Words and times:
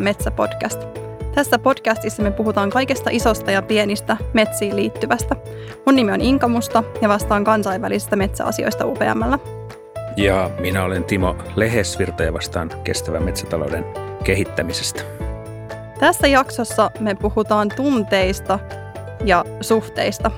On 0.00 0.04
Metsä-podcast. 0.04 0.84
Tässä 1.34 1.58
podcastissa 1.58 2.22
me 2.22 2.30
puhutaan 2.30 2.70
kaikesta 2.70 3.10
isosta 3.12 3.50
ja 3.50 3.62
pienistä 3.62 4.16
metsiin 4.32 4.76
liittyvästä. 4.76 5.36
Mun 5.86 5.96
nimi 5.96 6.12
on 6.12 6.20
Inka 6.20 6.48
Musta 6.48 6.84
ja 7.02 7.08
vastaan 7.08 7.44
kansainvälisistä 7.44 8.16
metsäasioista 8.16 8.86
UPMllä. 8.86 9.38
Ja 10.16 10.50
minä 10.60 10.84
olen 10.84 11.04
Timo 11.04 11.36
Lehesvirta 11.56 12.22
ja 12.22 12.32
vastaan 12.32 12.70
kestävän 12.84 13.22
metsätalouden 13.22 13.84
kehittämisestä. 14.24 15.02
Tässä 15.98 16.26
jaksossa 16.28 16.90
me 17.00 17.14
puhutaan 17.14 17.68
tunteista 17.76 18.58
ja 19.24 19.44
suhteista. 19.60 20.30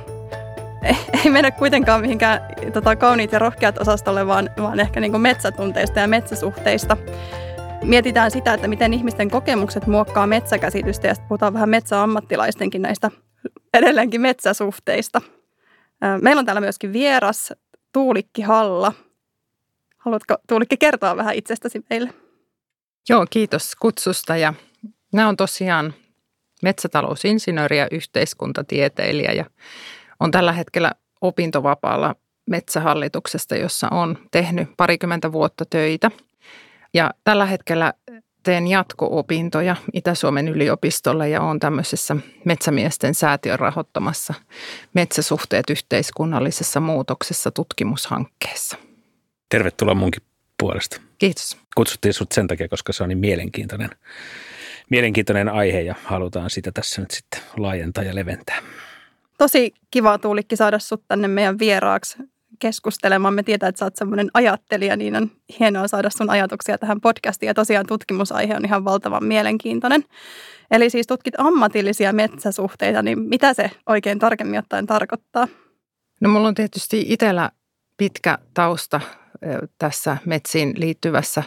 Ei 1.25 1.31
mennä 1.31 1.51
kuitenkaan 1.51 2.01
mihinkään 2.01 2.41
tota, 2.73 2.97
kauniit 2.97 3.33
ja 3.33 3.39
rohkeat 3.39 3.79
osastolle, 3.79 4.27
vaan, 4.27 4.51
vaan 4.63 4.81
ehkä 4.81 5.01
niin 5.01 5.13
kuin 5.13 5.23
metsätunteista 5.23 6.01
ja 6.01 6.09
metsäsuhteista. 6.09 6.97
Mietitään 7.83 8.31
sitä, 8.31 8.55
että 8.55 8.69
miten 8.69 8.95
ihmisten 8.95 9.31
kokemukset 9.31 9.87
muokkaa 9.87 10.27
metsäkäsitystä 10.27 11.09
ja 11.09 11.15
sitten 11.15 11.29
puhutaan 11.29 11.55
vähän 11.55 11.69
metsäammattilaistenkin 11.69 12.83
näistä 12.83 13.11
edelleenkin 13.75 14.21
metsäsuhteista. 14.21 15.21
Meillä 16.21 16.41
on 16.41 16.47
täällä 16.47 16.61
myöskin 16.61 16.93
vieras 16.93 17.53
Tuulikki 17.93 18.43
Halla. 18.43 18.93
Haluatko 19.99 20.37
Tuulikki 20.49 20.77
kertoa 20.77 21.17
vähän 21.17 21.35
itsestäsi 21.35 21.85
meille? 21.91 22.15
Joo, 23.09 23.27
kiitos 23.31 23.77
kutsusta 23.77 24.37
ja 24.37 24.55
nämä 25.13 25.29
on 25.29 25.37
tosiaan 25.37 25.95
metsätalousinsinööri 26.63 27.79
ja 27.79 27.89
yhteiskuntatieteilijä 27.91 29.33
ja 29.33 29.45
on 30.21 30.31
tällä 30.31 30.53
hetkellä 30.53 30.93
opintovapaalla 31.21 32.15
metsähallituksesta, 32.51 33.57
jossa 33.57 33.89
on 33.91 34.19
tehnyt 34.31 34.69
parikymmentä 34.77 35.33
vuotta 35.33 35.65
töitä. 35.71 36.11
Ja 36.95 37.11
tällä 37.25 37.47
hetkellä 37.47 37.93
teen 38.43 38.67
jatko-opintoja 38.67 39.77
Itä-Suomen 39.93 40.49
yliopistolla 40.49 41.27
ja 41.27 41.41
olen 41.41 41.61
tämmöisessä 41.61 42.17
metsämiesten 42.45 43.15
säätiön 43.15 43.59
rahoittamassa 43.59 44.35
metsäsuhteet 44.95 45.71
yhteiskunnallisessa 45.71 46.81
muutoksessa 46.81 47.51
tutkimushankkeessa. 47.51 48.77
Tervetuloa 49.49 49.95
munkin 49.95 50.23
puolesta. 50.59 51.01
Kiitos. 51.19 51.59
Kutsuttiin 51.77 52.15
sut 52.15 52.33
sen 52.33 52.47
takia, 52.47 52.69
koska 52.69 52.93
se 52.93 53.03
on 53.03 53.09
niin 53.09 53.19
mielenkiintoinen, 53.19 53.91
mielenkiintoinen 54.91 55.49
aihe 55.49 55.81
ja 55.81 55.95
halutaan 56.05 56.51
sitä 56.51 56.73
tässä 56.73 57.01
nyt 57.01 57.11
sitten 57.11 57.41
laajentaa 57.57 58.05
ja 58.05 58.15
leventää. 58.15 58.63
Tosi 59.39 59.73
kiva 59.91 60.19
Tuulikki 60.19 60.57
saada 60.57 60.79
sut 60.79 61.05
tänne 61.09 61.29
meidän 61.29 61.59
vieraaksi 61.59 62.19
keskustelemaan. 62.63 63.35
Me 63.35 63.43
tietää, 63.43 63.69
että 63.69 63.79
sä 63.79 63.85
oot 63.85 63.97
semmoinen 63.97 64.31
ajattelija, 64.35 64.97
niin 64.97 65.17
on 65.17 65.31
hienoa 65.59 65.89
saada 65.89 66.11
sun 66.11 66.31
ajatuksia 66.31 66.79
tähän 66.79 67.01
podcastiin. 67.01 67.49
Ja 67.49 67.55
tosiaan 67.55 67.87
tutkimusaihe 67.87 68.57
on 68.57 68.65
ihan 68.65 68.85
valtavan 68.85 69.25
mielenkiintoinen. 69.25 70.05
Eli 70.71 70.91
siis 70.91 71.07
tutkit 71.07 71.35
ammatillisia 71.39 72.13
metsäsuhteita, 72.13 73.03
niin 73.03 73.19
mitä 73.19 73.55
se 73.55 73.71
oikein 73.89 74.19
tarkemmin 74.19 74.59
ottaen 74.59 74.87
tarkoittaa? 74.87 75.49
No 76.21 76.29
mulla 76.29 76.49
on 76.49 76.55
tietysti 76.55 77.05
itsellä 77.09 77.51
pitkä 77.97 78.39
tausta 78.55 79.01
tässä 79.79 80.17
metsiin 80.25 80.75
liittyvässä 80.77 81.43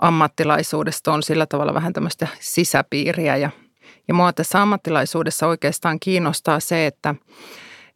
ammattilaisuudesta 0.00 1.12
on 1.12 1.22
sillä 1.22 1.46
tavalla 1.46 1.74
vähän 1.74 1.92
tämmöistä 1.92 2.26
sisäpiiriä 2.40 3.36
ja, 3.36 3.50
ja 4.08 4.14
mua 4.14 4.32
tässä 4.32 4.62
ammattilaisuudessa 4.62 5.46
oikeastaan 5.46 6.00
kiinnostaa 6.00 6.60
se, 6.60 6.86
että 6.86 7.14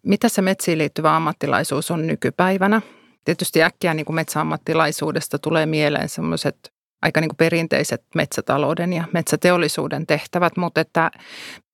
mitä 0.05 0.29
se 0.29 0.43
metsiin 0.43 0.79
liittyvä 0.79 1.17
ammattilaisuus 1.17 1.91
on 1.91 2.07
nykypäivänä? 2.07 2.83
Tietysti 3.25 3.63
äkkiä 3.63 3.95
niin 3.95 4.07
kuin 4.07 4.17
metsäammattilaisuudesta 4.17 5.39
tulee 5.39 5.67
mieleen 5.67 6.09
semmoiset 6.09 6.73
aika 7.03 7.21
niin 7.21 7.29
kuin 7.29 7.37
perinteiset 7.37 8.03
metsätalouden 8.15 8.93
ja 8.93 9.05
metsäteollisuuden 9.13 10.07
tehtävät, 10.07 10.57
mutta 10.57 10.81
että 10.81 11.11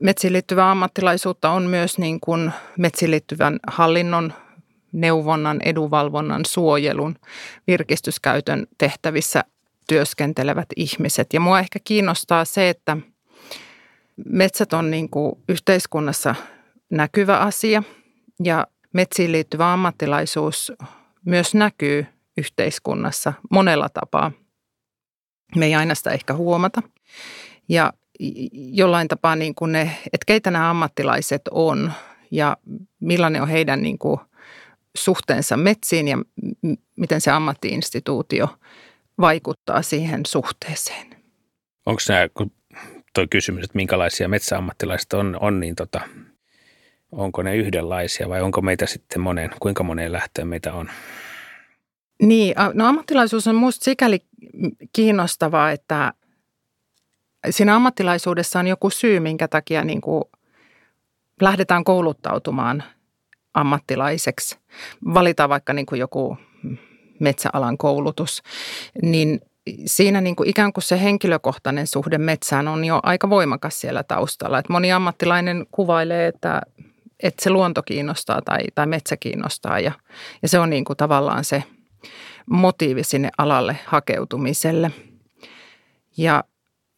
metsiin 0.02 0.32
liittyvää 0.32 0.70
ammattilaisuutta 0.70 1.50
on 1.50 1.62
myös 1.62 1.98
niin 1.98 2.20
kuin 2.20 2.52
metsiin 2.78 3.10
liittyvän 3.10 3.60
hallinnon, 3.66 4.32
neuvonnan, 4.92 5.60
edunvalvonnan, 5.64 6.44
suojelun, 6.44 7.16
virkistyskäytön 7.66 8.66
tehtävissä 8.78 9.44
työskentelevät 9.88 10.68
ihmiset. 10.76 11.32
Ja 11.32 11.40
mua 11.40 11.58
ehkä 11.58 11.78
kiinnostaa 11.84 12.44
se, 12.44 12.68
että 12.68 12.96
metsät 14.26 14.72
on 14.72 14.90
niin 14.90 15.08
kuin 15.10 15.32
yhteiskunnassa 15.48 16.34
näkyvä 16.90 17.38
asia– 17.38 17.82
ja 18.44 18.66
metsiin 18.92 19.32
liittyvä 19.32 19.72
ammattilaisuus 19.72 20.72
myös 21.24 21.54
näkyy 21.54 22.06
yhteiskunnassa 22.36 23.32
monella 23.50 23.88
tapaa. 23.88 24.32
Me 25.56 25.66
ei 25.66 25.74
aina 25.74 25.94
sitä 25.94 26.10
ehkä 26.10 26.34
huomata. 26.34 26.82
Ja 27.68 27.92
jollain 28.52 29.08
tapaa 29.08 29.36
niin 29.36 29.54
kuin 29.54 29.72
ne, 29.72 29.96
että 30.12 30.24
keitä 30.26 30.50
nämä 30.50 30.70
ammattilaiset 30.70 31.42
on 31.50 31.92
ja 32.30 32.56
millainen 33.00 33.42
on 33.42 33.48
heidän 33.48 33.82
niin 33.82 33.98
kuin 33.98 34.20
suhteensa 34.96 35.56
metsiin 35.56 36.08
ja 36.08 36.18
miten 36.96 37.20
se 37.20 37.30
ammattiinstituutio 37.30 38.48
vaikuttaa 39.20 39.82
siihen 39.82 40.26
suhteeseen. 40.26 41.16
Onko 41.86 42.00
kun 42.34 42.52
tuo 43.14 43.26
kysymys, 43.30 43.64
että 43.64 43.76
minkälaisia 43.76 44.28
metsäammattilaiset 44.28 45.12
on, 45.12 45.36
on 45.40 45.60
niin 45.60 45.74
tota, 45.74 46.00
onko 47.12 47.42
ne 47.42 47.56
yhdenlaisia 47.56 48.28
vai 48.28 48.40
onko 48.40 48.60
meitä 48.60 48.86
sitten 48.86 49.22
moneen, 49.22 49.50
kuinka 49.60 49.82
moneen 49.82 50.12
lähtöön 50.12 50.48
meitä 50.48 50.72
on? 50.72 50.90
Niin, 52.22 52.54
no 52.74 52.86
ammattilaisuus 52.86 53.46
on 53.46 53.54
minusta 53.54 53.84
sikäli 53.84 54.18
kiinnostavaa, 54.92 55.70
että 55.70 56.12
siinä 57.50 57.76
ammattilaisuudessa 57.76 58.58
on 58.58 58.66
joku 58.66 58.90
syy, 58.90 59.20
minkä 59.20 59.48
takia 59.48 59.84
niin 59.84 60.00
kuin 60.00 60.24
lähdetään 61.40 61.84
kouluttautumaan 61.84 62.82
ammattilaiseksi. 63.54 64.58
Valitaan 65.14 65.50
vaikka 65.50 65.72
niin 65.72 65.86
kuin 65.86 65.98
joku 65.98 66.36
metsäalan 67.20 67.78
koulutus, 67.78 68.42
niin 69.02 69.40
siinä 69.86 70.20
niin 70.20 70.36
kuin 70.36 70.48
ikään 70.48 70.72
kuin 70.72 70.84
se 70.84 71.02
henkilökohtainen 71.02 71.86
suhde 71.86 72.18
metsään 72.18 72.68
on 72.68 72.84
jo 72.84 73.00
aika 73.02 73.30
voimakas 73.30 73.80
siellä 73.80 74.02
taustalla. 74.02 74.58
Et 74.58 74.68
moni 74.68 74.92
ammattilainen 74.92 75.66
kuvailee, 75.70 76.26
että 76.26 76.62
että 77.22 77.44
se 77.44 77.50
luonto 77.50 77.82
kiinnostaa 77.82 78.42
tai, 78.42 78.58
tai 78.74 78.86
metsä 78.86 79.16
kiinnostaa 79.16 79.80
ja, 79.80 79.92
ja 80.42 80.48
se 80.48 80.58
on 80.58 80.70
niin 80.70 80.84
kuin 80.84 80.96
tavallaan 80.96 81.44
se 81.44 81.64
motiivi 82.46 83.04
sinne 83.04 83.30
alalle 83.38 83.76
hakeutumiselle. 83.86 84.90
Ja 86.16 86.44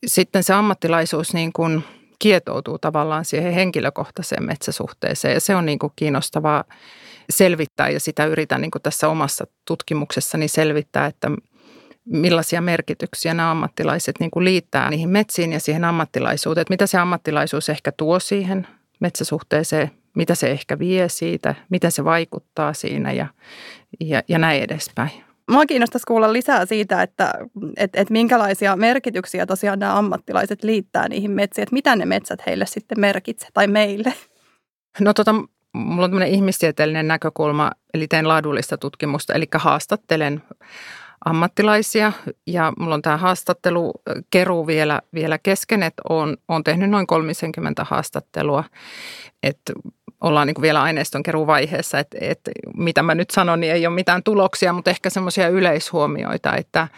sitten 0.07 0.45
se 0.45 0.53
ammattilaisuus 0.53 1.35
niin 1.35 1.53
kuin 1.53 1.85
kietoutuu 2.19 2.79
tavallaan 2.79 3.25
siihen 3.25 3.53
henkilökohtaiseen 3.53 4.45
metsäsuhteeseen 4.45 5.35
ja 5.35 5.41
se 5.41 5.55
on 5.55 5.67
niin 5.67 5.79
kuin 5.79 5.93
kiinnostavaa 5.97 6.65
selvittää 7.31 7.89
ja 7.89 8.01
sitä 8.01 8.27
yritän 8.27 8.61
niin 8.61 8.71
kuin 8.71 8.83
tässä 8.83 9.09
omassa 9.09 9.47
tutkimuksessani 9.65 10.49
selvittää, 10.49 11.07
että 11.07 11.31
millaisia 12.05 12.61
merkityksiä 12.61 13.35
nämä 13.35 13.51
ammattilaiset 13.51 14.21
niin 14.21 14.31
kuin 14.31 14.45
liittää 14.45 14.91
niihin 14.91 15.09
metsiin 15.09 15.53
ja 15.53 15.61
siihen 15.61 15.85
ammattilaisuuteen. 15.85 16.63
Että 16.63 16.73
mitä 16.73 16.87
se 16.87 16.99
ammattilaisuus 16.99 17.69
ehkä 17.69 17.93
tuo 17.93 18.21
siihen 18.21 18.67
metsäsuhteeseen 19.01 19.91
mitä 20.17 20.35
se 20.35 20.51
ehkä 20.51 20.79
vie 20.79 21.09
siitä, 21.09 21.55
miten 21.69 21.93
se 21.93 22.05
vaikuttaa 22.05 22.73
siinä 22.73 23.13
ja, 23.13 23.27
ja, 24.01 24.23
ja 24.29 24.39
näin 24.39 24.63
edespäin. 24.63 25.11
Mua 25.51 25.67
kiinnostaisi 25.67 26.07
kuulla 26.07 26.33
lisää 26.33 26.67
siitä, 26.67 27.03
että 27.03 27.33
et, 27.77 27.91
et 27.95 28.11
minkälaisia 28.11 28.77
merkityksiä 28.77 29.47
tosiaan 29.47 29.79
nämä 29.79 29.99
ammattilaiset 29.99 30.65
liittää 30.65 31.09
niihin 31.09 31.31
metsiin, 31.31 31.63
että 31.63 31.73
mitä 31.73 31.97
ne 31.97 32.07
metsät 32.07 32.47
heille 32.47 32.67
sitten 32.67 33.01
merkitsevät 33.01 33.55
tai 33.55 33.67
meille. 33.67 34.15
No 35.01 35.15
tota, 35.15 35.35
mulla 35.73 36.05
on 36.05 36.11
tämmöinen 36.11 36.35
ihmistieteellinen 36.35 37.09
näkökulma, 37.09 37.73
eli 37.95 38.09
teen 38.09 38.29
laadullista 38.29 38.79
tutkimusta, 38.79 39.35
eli 39.35 39.47
haastattelen 39.55 40.43
ammattilaisia 41.25 42.13
ja 42.47 42.73
mulla 42.79 42.95
on 42.95 43.03
tämä 43.03 43.17
haastattelu 43.17 43.93
keruu 44.31 44.67
vielä, 44.67 45.01
vielä 45.15 45.39
kesken, 45.39 45.83
että 45.83 46.03
olen, 46.09 46.37
olen 46.49 46.65
tehnyt 46.65 46.91
noin 46.91 47.07
30 47.07 47.85
haastattelua, 47.85 48.65
että 49.43 49.73
ollaan 50.23 50.47
niin 50.47 50.55
kuin 50.55 50.63
vielä 50.63 50.83
aineiston 50.83 51.23
vaiheessa, 51.47 51.99
että, 51.99 52.19
että 52.21 52.51
mitä 52.77 53.03
mä 53.03 53.15
nyt 53.15 53.31
sanon, 53.31 53.61
niin 53.61 53.73
ei 53.73 53.87
ole 53.87 53.95
mitään 53.95 54.23
tuloksia, 54.23 54.73
mutta 54.73 54.91
ehkä 54.91 55.11
semmoisia 55.11 55.49
yleishuomioita, 55.49 56.57
että 56.57 56.89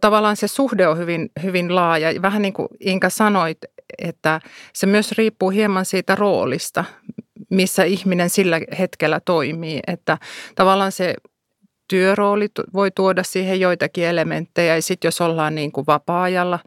tavallaan 0.00 0.36
se 0.36 0.48
suhde 0.48 0.88
on 0.88 0.98
hyvin, 0.98 1.30
hyvin 1.42 1.74
laaja. 1.74 2.22
Vähän 2.22 2.42
niin 2.42 2.52
kuin 2.52 2.68
Inka 2.80 3.10
sanoit, 3.10 3.58
että 3.98 4.40
se 4.72 4.86
myös 4.86 5.12
riippuu 5.12 5.50
hieman 5.50 5.84
siitä 5.84 6.14
roolista, 6.14 6.84
missä 7.50 7.84
ihminen 7.84 8.30
sillä 8.30 8.60
hetkellä 8.78 9.20
toimii. 9.20 9.80
Että 9.86 10.18
tavallaan 10.54 10.92
se 10.92 11.14
työrooli 11.92 12.48
voi 12.74 12.90
tuoda 12.90 13.22
siihen 13.22 13.60
joitakin 13.60 14.04
elementtejä. 14.04 14.74
Ja 14.74 14.82
sitten 14.82 15.08
jos 15.08 15.20
ollaan 15.20 15.54
niin 15.54 15.72
kuin 15.72 15.86
vapaa-ajalla, 15.86 16.58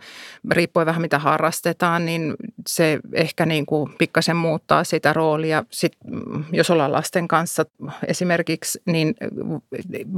riippuen 0.51 0.85
vähän 0.85 1.01
mitä 1.01 1.19
harrastetaan, 1.19 2.05
niin 2.05 2.33
se 2.67 2.99
ehkä 3.13 3.45
niin 3.45 3.65
kuin 3.65 3.91
pikkasen 3.97 4.35
muuttaa 4.35 4.83
sitä 4.83 5.13
roolia. 5.13 5.63
Sitten 5.69 6.13
mm, 6.13 6.43
jos 6.51 6.69
ollaan 6.69 6.91
lasten 6.91 7.27
kanssa 7.27 7.65
esimerkiksi, 8.07 8.81
niin 8.85 9.15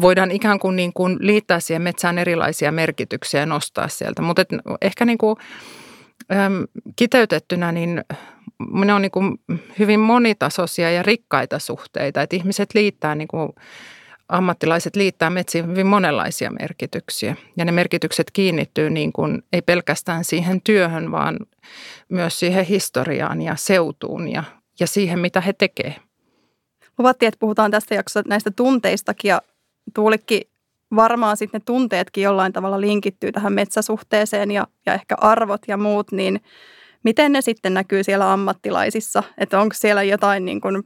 voidaan 0.01 0.31
ikään 0.31 0.59
kuin, 0.59 0.75
niin 0.75 0.93
kuin 0.93 1.17
liittää 1.19 1.59
siihen 1.59 1.81
metsään 1.81 2.17
erilaisia 2.17 2.71
merkityksiä 2.71 3.39
ja 3.39 3.45
nostaa 3.45 3.87
sieltä. 3.87 4.21
Mutta 4.21 4.45
ehkä 4.81 5.05
niin 5.05 5.17
kuin 5.17 5.35
kiteytettynä, 6.95 7.71
niin 7.71 8.03
ne 8.85 8.93
on 8.93 9.01
niin 9.01 9.11
kuin 9.11 9.39
hyvin 9.79 9.99
monitasoisia 9.99 10.91
ja 10.91 11.03
rikkaita 11.03 11.59
suhteita, 11.59 12.21
että 12.21 12.35
ihmiset 12.35 12.69
liittää 12.73 13.15
niin 13.15 13.27
kuin 13.27 13.49
ammattilaiset 14.29 14.95
liittää 14.95 15.29
metsiin 15.29 15.67
hyvin 15.67 15.87
monenlaisia 15.87 16.51
merkityksiä. 16.59 17.35
Ja 17.57 17.65
ne 17.65 17.71
merkitykset 17.71 18.31
kiinnittyy 18.31 18.89
niin 18.89 19.13
kuin, 19.13 19.43
ei 19.53 19.61
pelkästään 19.61 20.23
siihen 20.23 20.61
työhön, 20.61 21.11
vaan 21.11 21.37
myös 22.09 22.39
siihen 22.39 22.65
historiaan 22.65 23.41
ja 23.41 23.55
seutuun 23.55 24.27
ja, 24.27 24.43
ja 24.79 24.87
siihen, 24.87 25.19
mitä 25.19 25.41
he 25.41 25.53
tekevät. 25.53 25.95
Luvattiin, 26.99 27.27
että 27.27 27.39
puhutaan 27.39 27.71
tässä 27.71 27.95
jaksossa 27.95 28.21
näistä 28.27 28.51
tunteistakin 28.51 29.29
ja 29.29 29.41
Tuulikki 29.93 30.49
varmaan 30.95 31.37
sitten 31.37 31.59
ne 31.59 31.63
tunteetkin 31.65 32.23
jollain 32.23 32.53
tavalla 32.53 32.81
linkittyy 32.81 33.31
tähän 33.31 33.53
metsäsuhteeseen 33.53 34.51
ja, 34.51 34.67
ja 34.85 34.93
ehkä 34.93 35.15
arvot 35.21 35.61
ja 35.67 35.77
muut, 35.77 36.11
niin 36.11 36.41
miten 37.03 37.31
ne 37.31 37.41
sitten 37.41 37.73
näkyy 37.73 38.03
siellä 38.03 38.33
ammattilaisissa? 38.33 39.23
Että 39.37 39.59
onko 39.59 39.75
siellä 39.77 40.03
jotain 40.03 40.45
niin 40.45 40.61
kuin 40.61 40.83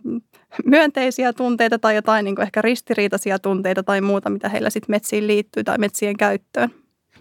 myönteisiä 0.65 1.33
tunteita 1.33 1.80
tai 1.80 1.95
jotain 1.95 2.25
niin 2.25 2.36
kuin 2.36 2.44
ehkä 2.44 2.62
ristiriitaisia 2.62 3.39
tunteita 3.39 3.83
tai 3.83 4.01
muuta, 4.01 4.30
mitä 4.30 4.50
heillä 4.50 4.69
sitten 4.69 4.94
metsiin 4.94 5.27
liittyy 5.27 5.63
tai 5.63 5.77
metsien 5.77 6.18
käyttöön? 6.18 6.69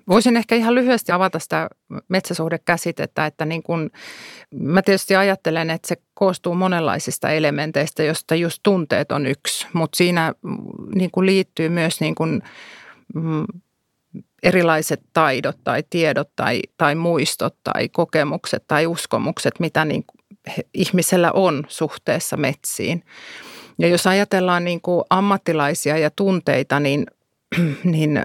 Voisin 0.09 0.37
ehkä 0.37 0.55
ihan 0.55 0.75
lyhyesti 0.75 1.12
avata 1.12 1.38
sitä 1.38 1.69
metsäsuhdekäsitettä, 2.09 3.27
että 3.27 3.44
niin 3.44 3.62
kun, 3.62 3.91
mä 4.55 4.82
tietysti 4.82 5.17
ajattelen, 5.17 5.71
että 5.71 5.88
se 5.88 5.97
koostuu 6.15 6.55
monenlaisista 6.55 7.31
elementeistä, 7.31 8.03
josta 8.03 8.35
just 8.35 8.61
tunteet 8.62 9.12
on 9.12 9.27
yksi, 9.27 9.67
mutta 9.73 9.97
siinä 9.97 10.35
niin 10.94 11.11
kuin 11.11 11.26
liittyy 11.26 11.69
myös 11.69 12.00
niin 12.00 12.15
kuin, 12.15 12.43
mm, 13.15 13.44
erilaiset 14.43 15.00
taidot 15.12 15.56
tai 15.65 15.85
tiedot 15.91 16.31
tai, 16.37 16.62
tai 16.76 16.94
muistot 16.94 17.56
tai 17.65 17.88
kokemukset 17.88 18.65
tai 18.69 18.87
uskomukset, 18.87 19.61
mitä 19.61 19.85
niin 19.85 20.05
ihmisellä 20.75 21.32
on 21.32 21.64
suhteessa 21.69 22.37
metsiin. 22.37 23.05
Ja 23.79 23.88
jos 23.88 24.06
ajatellaan 24.06 24.64
niin 24.64 24.81
kuin 24.81 25.05
ammattilaisia 25.11 25.99
ja 25.99 26.11
tunteita, 26.11 26.81
niin, 26.81 27.06
niin 27.85 28.23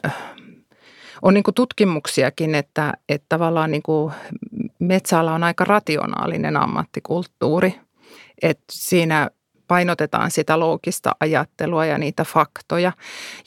on 1.22 1.33
niin 1.33 1.44
kuin 1.44 1.56
tutkimuksiakin, 1.56 2.56
että, 2.56 2.94
että 3.10 3.25
tavallaan 3.30 3.72
niin 3.72 3.83
kuin 3.83 4.13
metsäala 4.80 5.33
on 5.33 5.44
aika 5.44 5.63
rationaalinen 5.63 6.57
ammattikulttuuri. 6.57 7.75
Että 8.42 8.63
siinä 8.72 9.30
painotetaan 9.68 10.31
sitä 10.31 10.60
loogista 10.60 11.12
ajattelua 11.19 11.86
ja 11.86 11.98
niitä 11.98 12.24
faktoja. 12.24 12.92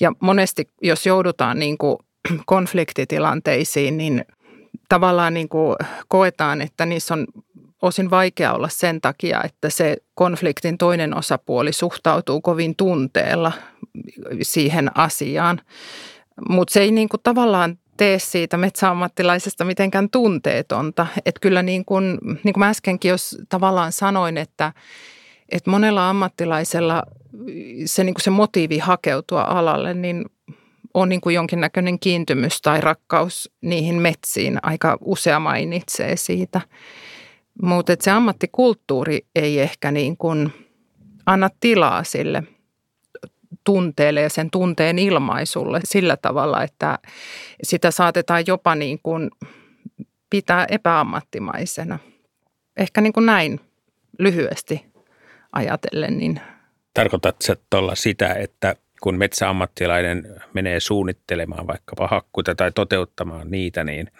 Ja 0.01 0.13
monesti, 0.21 0.69
jos 0.83 1.07
joudutaan 1.07 1.59
niin 1.59 1.79
kuin 1.79 1.99
konfliktitilanteisiin, 2.47 3.99
niin 3.99 4.25
tavallaan 4.89 5.35
niin 5.35 5.49
kuin 5.49 5.77
koetaan, 6.09 6.61
että 6.61 6.87
niissä 6.87 7.15
on 7.15 7.27
osin 7.83 8.11
vaikea 8.11 8.53
olla 8.53 8.69
sen 8.69 9.01
takia, 9.01 9.43
että 9.45 9.71
se 9.71 9.97
konfliktin 10.15 10.79
toinen 10.79 11.17
osapuoli 11.17 11.73
suhtautuu 11.73 12.41
kovin 12.41 12.77
tunteella 12.77 13.53
siihen 14.43 14.99
asiaan. 14.99 15.61
Mutta 16.49 16.73
se 16.73 16.81
ei 16.81 16.91
niin 16.91 17.09
kuin 17.09 17.21
tavallaan 17.23 17.79
tee 17.97 18.19
siitä 18.19 18.57
metsäammattilaisesta 18.57 19.65
mitenkään 19.65 20.11
tunteetonta. 20.11 21.07
Että 21.27 21.41
kyllä 21.41 21.63
niin 21.63 21.85
kuin, 21.85 22.19
niin 22.45 22.53
kuin 22.53 22.59
mä 22.59 22.69
äskenkin 22.69 23.09
jos 23.09 23.39
tavallaan 23.49 23.93
sanoin, 23.93 24.39
että, 24.39 24.73
että 25.49 25.71
monella 25.71 26.11
ammattilaisella 26.11 27.03
se, 27.85 28.05
niin 28.05 28.15
kuin 28.15 28.23
se 28.23 28.31
motiivi 28.31 28.79
hakeutua 28.79 29.43
alalle, 29.43 29.95
niin 29.95 30.25
on 30.95 31.09
niin 31.09 31.21
kuin 31.21 31.35
jonkinnäköinen 31.35 31.99
kiintymys 31.99 32.63
tai 32.63 32.81
rakkaus 32.81 33.51
niihin 33.61 33.95
metsiin. 33.95 34.59
Aika 34.63 34.99
usea 35.01 35.41
mainitsee 35.41 36.17
siitä. 36.17 36.61
Mutta 37.63 37.93
se 38.01 38.11
ammattikulttuuri 38.11 39.27
ei 39.35 39.61
ehkä 39.61 39.91
niin 39.91 40.17
kuin 40.17 40.53
anna 41.27 41.51
tilaa 41.61 42.05
sille 42.05 42.43
tunteelle 43.65 44.21
ja 44.21 44.29
sen 44.31 44.51
tunteen 44.51 44.99
ilmaisulle 44.99 45.81
sillä 45.85 46.17
tavalla, 46.17 46.63
että 46.63 46.99
sitä 47.63 47.91
saatetaan 47.91 48.45
jopa 48.47 48.75
niin 48.75 48.99
kuin 49.03 49.31
pitää 50.31 50.67
epäammattimaisena. 50.71 51.99
Ehkä 52.77 53.01
niin 53.01 53.13
kuin 53.13 53.27
näin 53.27 53.61
lyhyesti 54.19 54.87
ajatellen. 55.53 56.19
Niin. 56.19 56.41
Tarkoitatko 56.95 57.55
tuolla 57.71 57.95
sitä, 57.95 58.35
että 58.35 58.77
kun 59.01 59.19
metsäammattilainen 59.19 60.43
menee 60.55 60.81
suunnittelemaan 60.81 61.67
vaikkapa 61.67 62.07
hakkuita 62.07 62.55
tai 62.55 62.73
toteuttamaan 62.73 63.51
niitä, 63.51 63.85
niin 63.85 64.11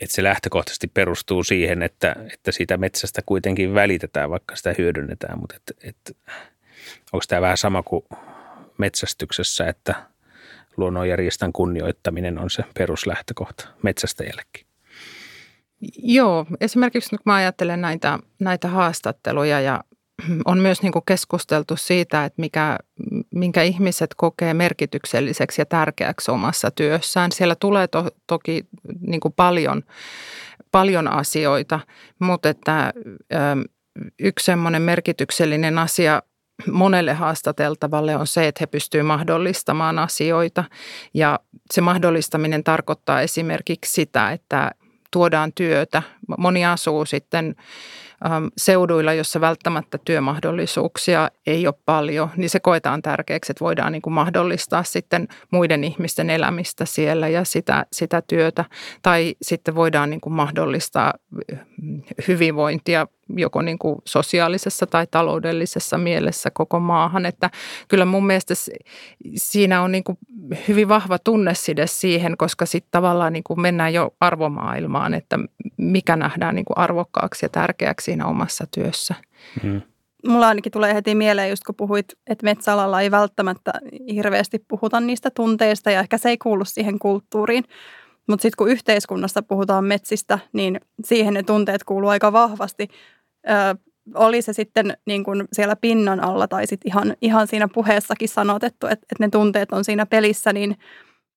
että 0.00 0.14
se 0.14 0.22
lähtökohtaisesti 0.22 0.86
perustuu 0.86 1.44
siihen, 1.44 1.82
että, 1.82 2.16
että 2.32 2.52
siitä 2.52 2.76
metsästä 2.76 3.22
kuitenkin 3.26 3.74
välitetään, 3.74 4.30
vaikka 4.30 4.56
sitä 4.56 4.74
hyödynnetään, 4.78 5.38
mutta 5.40 5.56
et, 5.56 5.76
et, 5.82 6.16
onko 7.12 7.24
tämä 7.28 7.42
vähän 7.42 7.56
sama 7.56 7.82
kuin 7.82 8.04
metsästyksessä, 8.78 9.68
että 9.68 9.94
luonnonjärjestön 10.76 11.52
kunnioittaminen 11.52 12.38
on 12.38 12.50
se 12.50 12.64
peruslähtökohta 12.74 13.68
metsästäjällekin? 13.82 14.66
Joo, 15.98 16.46
esimerkiksi 16.60 17.14
nyt 17.14 17.20
kun 17.22 17.32
mä 17.32 17.36
ajattelen 17.36 17.80
näitä, 17.80 18.18
näitä 18.38 18.68
haastatteluja 18.68 19.60
ja 19.60 19.84
on 20.44 20.58
myös 20.58 20.82
niin 20.82 20.92
kuin 20.92 21.02
keskusteltu 21.06 21.76
siitä, 21.76 22.24
että 22.24 22.40
mikä, 22.40 22.78
minkä 23.34 23.62
ihmiset 23.62 24.14
kokee 24.16 24.54
merkitykselliseksi 24.54 25.60
ja 25.60 25.66
tärkeäksi 25.66 26.30
omassa 26.30 26.70
työssään. 26.70 27.32
Siellä 27.32 27.54
tulee 27.54 27.88
to, 27.88 28.08
toki 28.26 28.66
niin 29.00 29.20
kuin 29.20 29.34
paljon, 29.36 29.82
paljon 30.72 31.08
asioita, 31.08 31.80
mutta 32.18 32.48
että 32.48 32.92
yksi 34.18 34.44
semmoinen 34.44 34.82
merkityksellinen 34.82 35.78
asia 35.78 36.22
monelle 36.72 37.12
haastateltavalle 37.12 38.16
on 38.16 38.26
se, 38.26 38.48
että 38.48 38.58
he 38.60 38.66
pystyvät 38.66 39.06
mahdollistamaan 39.06 39.98
asioita. 39.98 40.64
Ja 41.14 41.40
se 41.74 41.80
mahdollistaminen 41.80 42.64
tarkoittaa 42.64 43.20
esimerkiksi 43.20 43.92
sitä, 43.92 44.32
että 44.32 44.70
tuodaan 45.10 45.52
työtä. 45.52 46.02
Moni 46.38 46.66
asuu 46.66 47.04
sitten 47.04 47.56
seuduilla, 48.56 49.12
jossa 49.12 49.40
välttämättä 49.40 49.98
työmahdollisuuksia 50.04 51.30
ei 51.46 51.66
ole 51.66 51.74
paljon, 51.84 52.30
niin 52.36 52.50
se 52.50 52.60
koetaan 52.60 53.02
tärkeäksi, 53.02 53.52
että 53.52 53.64
voidaan 53.64 53.92
niin 53.92 54.02
kuin 54.02 54.14
mahdollistaa 54.14 54.82
sitten 54.82 55.28
muiden 55.50 55.84
ihmisten 55.84 56.30
elämistä 56.30 56.84
siellä 56.84 57.28
ja 57.28 57.44
sitä, 57.44 57.86
sitä 57.92 58.22
työtä. 58.22 58.64
Tai 59.02 59.34
sitten 59.42 59.74
voidaan 59.74 60.10
niin 60.10 60.20
kuin 60.20 60.32
mahdollistaa 60.32 61.14
hyvinvointia 62.28 63.06
joko 63.36 63.62
niin 63.62 63.78
kuin 63.78 63.96
sosiaalisessa 64.04 64.86
tai 64.86 65.06
taloudellisessa 65.10 65.98
mielessä 65.98 66.50
koko 66.50 66.80
maahan. 66.80 67.26
Että 67.26 67.50
kyllä 67.88 68.04
mun 68.04 68.26
mielestä 68.26 68.54
siinä 69.34 69.82
on 69.82 69.92
niin 69.92 70.04
kuin 70.04 70.18
hyvin 70.68 70.88
vahva 70.88 71.18
tunneside 71.18 71.86
siihen, 71.86 72.36
koska 72.36 72.66
sitten 72.66 72.90
tavallaan 72.90 73.32
niin 73.32 73.44
kuin 73.44 73.60
mennään 73.60 73.94
jo 73.94 74.14
arvomaailmaan, 74.20 75.14
että 75.14 75.38
mikä 75.76 76.16
nähdään 76.16 76.54
niin 76.54 76.64
kuin 76.64 76.78
arvokkaaksi 76.78 77.44
ja 77.44 77.48
tärkeäksi 77.48 78.04
siinä 78.04 78.26
omassa 78.26 78.66
työssä. 78.70 79.14
Mm. 79.62 79.82
Mulla 80.26 80.48
ainakin 80.48 80.72
tulee 80.72 80.94
heti 80.94 81.14
mieleen, 81.14 81.50
just 81.50 81.64
kun 81.64 81.74
puhuit, 81.74 82.06
että 82.26 82.44
metsäalalla 82.44 83.00
ei 83.00 83.10
välttämättä 83.10 83.72
hirveästi 84.14 84.64
puhuta 84.68 85.00
niistä 85.00 85.30
tunteista 85.30 85.90
ja 85.90 86.00
ehkä 86.00 86.18
se 86.18 86.28
ei 86.28 86.38
kuulu 86.38 86.64
siihen 86.64 86.98
kulttuuriin. 86.98 87.64
Mutta 88.28 88.42
sitten 88.42 88.56
kun 88.58 88.68
yhteiskunnassa 88.68 89.42
puhutaan 89.42 89.84
metsistä, 89.84 90.38
niin 90.52 90.80
siihen 91.04 91.34
ne 91.34 91.42
tunteet 91.42 91.84
kuuluu 91.84 92.08
aika 92.08 92.32
vahvasti. 92.32 92.88
Ö, 93.48 93.78
oli 94.14 94.42
se 94.42 94.52
sitten 94.52 94.96
niin 95.06 95.24
kun 95.24 95.48
siellä 95.52 95.76
pinnan 95.76 96.20
alla 96.20 96.48
tai 96.48 96.66
sitten 96.66 96.92
ihan, 96.92 97.16
ihan 97.22 97.46
siinä 97.46 97.68
puheessakin 97.74 98.28
sanotettu, 98.28 98.86
että, 98.86 99.06
että 99.12 99.24
ne 99.24 99.28
tunteet 99.28 99.72
on 99.72 99.84
siinä 99.84 100.06
pelissä, 100.06 100.52
niin 100.52 100.76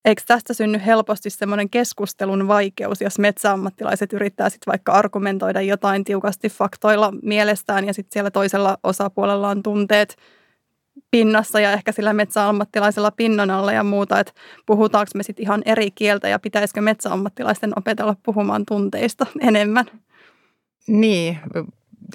eikö 0.05 0.21
tästä 0.27 0.53
synny 0.53 0.81
helposti 0.85 1.29
semmoinen 1.29 1.69
keskustelun 1.69 2.47
vaikeus, 2.47 3.01
jos 3.01 3.19
metsäammattilaiset 3.19 4.13
yrittää 4.13 4.49
sitten 4.49 4.71
vaikka 4.71 4.91
argumentoida 4.91 5.61
jotain 5.61 6.03
tiukasti 6.03 6.49
faktoilla 6.49 7.13
mielestään 7.21 7.87
ja 7.87 7.93
sitten 7.93 8.13
siellä 8.13 8.31
toisella 8.31 8.77
osapuolella 8.83 9.49
on 9.49 9.63
tunteet 9.63 10.15
pinnassa 11.11 11.59
ja 11.59 11.71
ehkä 11.71 11.91
sillä 11.91 12.13
metsäammattilaisella 12.13 13.11
pinnan 13.11 13.49
alla 13.49 13.71
ja 13.71 13.83
muuta, 13.83 14.19
että 14.19 14.33
puhutaanko 14.65 15.11
me 15.15 15.23
sitten 15.23 15.43
ihan 15.43 15.61
eri 15.65 15.91
kieltä 15.91 16.27
ja 16.27 16.39
pitäisikö 16.39 16.81
metsäammattilaisten 16.81 17.73
opetella 17.75 18.15
puhumaan 18.23 18.65
tunteista 18.65 19.25
enemmän? 19.41 19.85
Niin, 20.87 21.39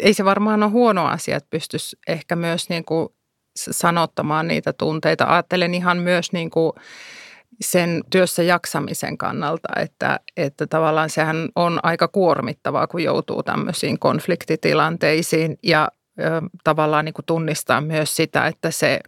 ei 0.01 0.15
se 0.15 0.25
varmaan 0.25 0.63
ole 0.63 0.71
huono 0.71 1.07
asia, 1.07 1.37
että 1.37 1.51
pystyisi 1.51 1.97
ehkä 2.09 2.37
myös 2.37 2.69
niin 2.69 2.85
kuin 2.85 3.09
sanottamaan 3.57 4.49
niitä 4.49 4.73
tunteita. 4.73 5.25
Ajattelen 5.29 5.75
ihan 5.75 5.99
myös 5.99 6.33
niin 6.33 6.51
kuin 6.51 6.73
sen 7.61 8.01
työssä 8.11 8.43
jaksamisen 8.43 9.19
kannalta, 9.19 9.69
että, 9.77 10.21
että 10.37 10.67
tavallaan 10.67 11.11
sehän 11.11 11.49
on 11.57 11.81
aika 11.83 12.09
kuormittavaa, 12.09 12.87
kun 12.87 13.03
joutuu 13.03 13.43
tämmöisiin 13.43 13.99
konfliktitilanteisiin 13.99 15.59
ja 15.63 15.89
ö, 16.21 16.25
tavallaan 16.65 17.05
niin 17.05 17.15
kuin 17.15 17.27
tunnistaa 17.27 17.81
myös 17.81 18.17
sitä, 18.17 18.47
että 18.47 18.71
se, 18.71 19.01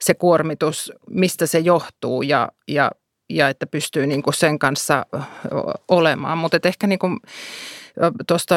se 0.00 0.14
kuormitus, 0.14 0.92
mistä 1.10 1.46
se 1.46 1.58
johtuu 1.58 2.22
ja, 2.22 2.48
ja 2.68 2.90
ja 3.30 3.48
että 3.48 3.66
pystyy 3.66 4.06
niin 4.06 4.22
kuin 4.22 4.34
sen 4.34 4.58
kanssa 4.58 5.06
olemaan. 5.88 6.38
Mutta 6.38 6.58
ehkä 6.64 6.86
niin 6.86 6.98
kuin 6.98 7.20
tuosta 8.26 8.54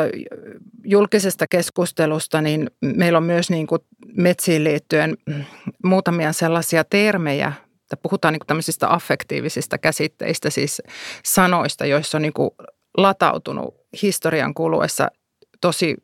julkisesta 0.84 1.48
keskustelusta, 1.48 2.42
niin 2.42 2.72
meillä 2.82 3.18
on 3.18 3.24
myös 3.24 3.50
niin 3.50 3.68
kuin 3.68 3.82
metsiin 4.16 4.64
liittyen 4.64 5.18
muutamia 5.84 6.34
sellaisia 6.34 6.84
termejä, 6.84 7.54
että 7.82 7.98
puhutaan 7.98 8.34
niin 8.34 8.48
tämmöisistä 8.48 8.94
affektiivisista 8.94 9.78
käsitteistä, 9.78 10.50
siis 10.50 10.82
sanoista, 11.24 11.86
joissa 11.86 12.18
on 12.18 12.22
niin 12.22 12.34
kuin 12.34 12.50
latautunut 12.98 13.76
historian 14.02 14.54
kuluessa 14.54 15.08
tosi 15.62 15.96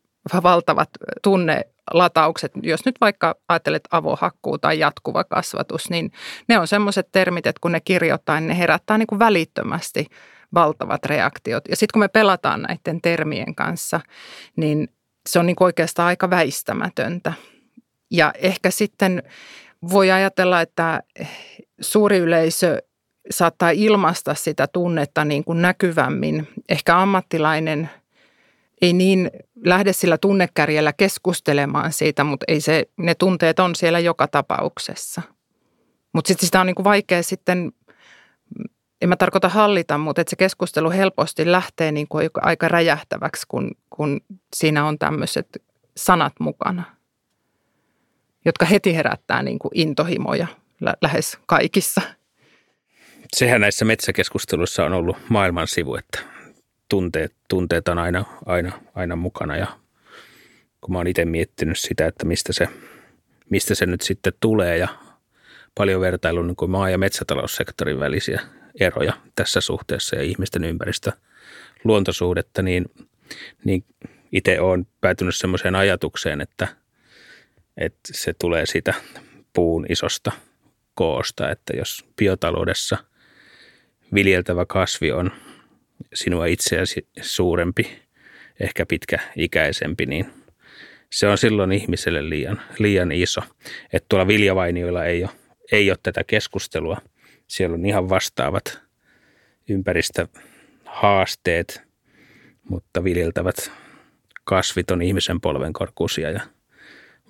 valtavat 0.43 0.89
tunnelataukset. 1.23 2.51
Jos 2.63 2.85
nyt 2.85 2.95
vaikka 3.01 3.35
ajattelet 3.47 3.83
avohakkuu 3.91 4.57
tai 4.57 4.79
jatkuva 4.79 5.23
kasvatus, 5.23 5.89
niin 5.89 6.11
ne 6.47 6.59
on 6.59 6.67
semmoiset 6.67 7.07
termit, 7.11 7.47
että 7.47 7.59
kun 7.61 7.71
ne 7.71 7.79
kirjoittaa, 7.79 8.39
niin 8.39 8.47
ne 8.47 8.57
herättää 8.57 8.97
niin 8.97 9.07
kuin 9.07 9.19
välittömästi 9.19 10.05
valtavat 10.53 11.05
reaktiot. 11.05 11.63
Ja 11.69 11.75
sitten 11.75 11.93
kun 11.93 11.99
me 11.99 12.07
pelataan 12.07 12.61
näiden 12.61 13.01
termien 13.01 13.55
kanssa, 13.55 13.99
niin 14.55 14.87
se 15.29 15.39
on 15.39 15.45
niin 15.45 15.55
oikeastaan 15.59 16.07
aika 16.07 16.29
väistämätöntä. 16.29 17.33
Ja 18.11 18.33
ehkä 18.37 18.71
sitten 18.71 19.23
voi 19.91 20.11
ajatella, 20.11 20.61
että 20.61 21.03
suuri 21.81 22.17
yleisö 22.17 22.81
saattaa 23.29 23.69
ilmaista 23.69 24.35
sitä 24.35 24.67
tunnetta 24.67 25.25
niin 25.25 25.43
kuin 25.43 25.61
näkyvämmin. 25.61 26.47
Ehkä 26.69 27.01
ammattilainen 27.01 27.89
ei 28.81 28.93
niin 28.93 29.31
lähde 29.65 29.93
sillä 29.93 30.17
tunnekärjellä 30.17 30.93
keskustelemaan 30.93 31.93
siitä, 31.93 32.23
mutta 32.23 32.45
ei 32.47 32.61
se, 32.61 32.85
ne 32.97 33.15
tunteet 33.15 33.59
on 33.59 33.75
siellä 33.75 33.99
joka 33.99 34.27
tapauksessa. 34.27 35.21
Mutta 36.13 36.27
sitten 36.27 36.45
sitä 36.45 36.59
on 36.59 36.65
niin 36.65 36.75
kuin 36.75 36.83
vaikea 36.83 37.23
sitten, 37.23 37.71
en 39.01 39.09
mä 39.09 39.15
tarkoita 39.15 39.49
hallita, 39.49 39.97
mutta 39.97 40.21
että 40.21 40.29
se 40.29 40.35
keskustelu 40.35 40.91
helposti 40.91 41.51
lähtee 41.51 41.91
niin 41.91 42.07
kuin 42.07 42.29
aika 42.41 42.67
räjähtäväksi, 42.67 43.45
kun, 43.47 43.71
kun 43.89 44.21
siinä 44.55 44.85
on 44.85 44.99
tämmöiset 44.99 45.63
sanat 45.97 46.33
mukana, 46.39 46.83
jotka 48.45 48.65
heti 48.65 48.95
herättää 48.95 49.43
niin 49.43 49.59
kuin 49.59 49.71
intohimoja 49.75 50.47
lähes 51.01 51.37
kaikissa– 51.45 52.01
sehän 53.35 53.61
näissä 53.61 53.85
metsäkeskusteluissa 53.85 54.85
on 54.85 54.93
ollut 54.93 55.17
maailman 55.29 55.67
sivu, 55.67 55.95
että 55.95 56.19
tunteet, 56.89 57.35
tunteet 57.47 57.87
on 57.87 57.99
aina, 57.99 58.25
aina, 58.45 58.71
aina 58.95 59.15
mukana. 59.15 59.57
Ja 59.57 59.67
kun 60.81 60.93
mä 60.93 60.97
oon 60.97 61.07
itse 61.07 61.25
miettinyt 61.25 61.79
sitä, 61.79 62.07
että 62.07 62.25
mistä 62.25 62.53
se, 62.53 62.67
mistä 63.49 63.75
se 63.75 63.85
nyt 63.85 64.01
sitten 64.01 64.33
tulee 64.39 64.77
ja 64.77 64.87
paljon 65.75 66.01
vertailun 66.01 66.47
niin 66.47 66.71
maa- 66.71 66.89
ja 66.89 66.97
metsätaloussektorin 66.97 67.99
välisiä 67.99 68.41
eroja 68.79 69.13
tässä 69.35 69.61
suhteessa 69.61 70.15
ja 70.15 70.21
ihmisten 70.21 70.63
ympäristö 70.63 71.11
luontosuhdetta, 71.83 72.61
niin, 72.61 72.85
niin 73.63 73.85
itse 74.31 74.59
olen 74.59 74.87
päätynyt 75.01 75.35
semmoiseen 75.35 75.75
ajatukseen, 75.75 76.41
että, 76.41 76.67
että 77.77 77.99
se 78.11 78.33
tulee 78.33 78.65
siitä 78.65 78.93
puun 79.53 79.85
isosta 79.89 80.31
koosta, 80.93 81.51
että 81.51 81.73
jos 81.77 82.05
biotaloudessa– 82.17 82.97
viljeltävä 84.13 84.65
kasvi 84.65 85.11
on 85.11 85.31
sinua 86.13 86.45
itseäsi 86.45 87.07
suurempi, 87.21 87.99
ehkä 88.59 88.85
pitkäikäisempi, 88.85 90.05
niin 90.05 90.25
se 91.09 91.27
on 91.27 91.37
silloin 91.37 91.71
ihmiselle 91.71 92.29
liian, 92.29 92.61
liian 92.79 93.11
iso. 93.11 93.41
Että 93.93 94.05
tuolla 94.09 94.27
viljavainioilla 94.27 95.05
ei 95.05 95.23
ole, 95.23 95.31
ei 95.71 95.91
ole 95.91 95.97
tätä 96.03 96.23
keskustelua. 96.23 96.97
Siellä 97.51 97.73
on 97.73 97.85
ihan 97.85 98.09
vastaavat 98.09 98.81
ympäristöhaasteet, 99.69 101.81
mutta 102.69 103.03
viljeltävät 103.03 103.71
kasvit 104.43 104.91
on 104.91 105.01
ihmisen 105.01 105.41
polven 105.41 105.73
korkuisia 105.73 106.31
ja 106.31 106.41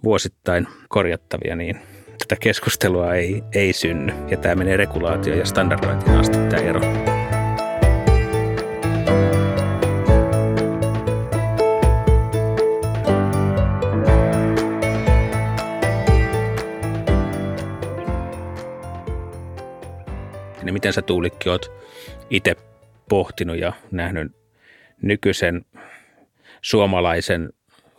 vuosittain 0.03 0.67
korjattavia, 0.89 1.55
niin 1.55 1.79
tätä 2.19 2.35
keskustelua 2.41 3.13
ei, 3.13 3.43
ei 3.53 3.73
synny. 3.73 4.13
Ja 4.27 4.37
tämä 4.37 4.55
menee 4.55 4.77
regulaatio- 4.77 5.35
ja 5.35 5.45
standardointiin 5.45 6.17
asti 6.17 6.37
tämä 6.37 6.61
ero. 6.61 6.81
Niin 20.63 20.74
miten 20.74 20.94
sä 20.94 21.01
Tuulikki 21.01 21.50
oot 21.50 21.72
itse 22.30 22.56
pohtinut 23.10 23.58
ja 23.58 23.74
nähnyt 23.91 24.32
nykyisen 25.01 25.65
suomalaisen 26.62 27.50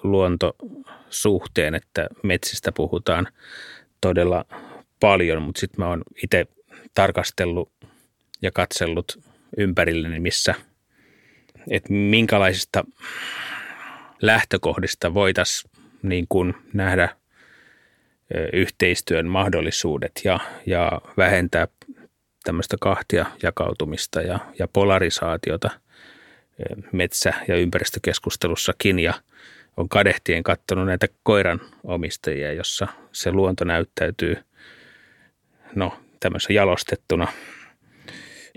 luontosuhteen, 0.03 1.75
että 1.75 2.07
metsistä 2.23 2.73
puhutaan 2.73 3.29
todella 4.01 4.45
paljon, 5.01 5.43
mutta 5.43 5.61
sitten 5.61 5.85
mä 5.85 5.89
oon 5.89 6.03
itse 6.23 6.47
tarkastellut 6.95 7.73
ja 8.43 8.51
katsellut 8.51 9.19
ympärilleni, 9.57 10.21
missä, 10.21 10.55
että 11.71 11.93
minkälaisista 11.93 12.85
lähtökohdista 14.23 15.15
voitaisiin 15.15 15.71
niin 16.03 16.27
kuin 16.29 16.55
nähdä 16.73 17.17
yhteistyön 18.53 19.27
mahdollisuudet 19.27 20.13
ja, 20.25 20.41
ja 20.67 21.01
vähentää 21.17 21.69
tämmöistä 22.43 22.77
kahtia 22.81 23.27
jakautumista 23.43 24.21
ja, 24.21 24.39
ja 24.59 24.69
polarisaatiota 24.69 25.71
metsä- 26.93 27.35
ja 27.49 27.57
ympäristökeskustelussakin 27.57 28.99
ja– 28.99 29.15
on 29.77 29.89
kadehtien 29.89 30.43
katsonut 30.43 30.87
näitä 30.87 31.07
koiran 31.23 31.61
omistajia, 31.85 32.53
jossa 32.53 32.87
se 33.13 33.33
luonto 33.33 33.65
näyttäytyy 33.65 34.37
no, 35.75 35.99
tämmöisen 36.21 36.55
jalostettuna 36.55 37.29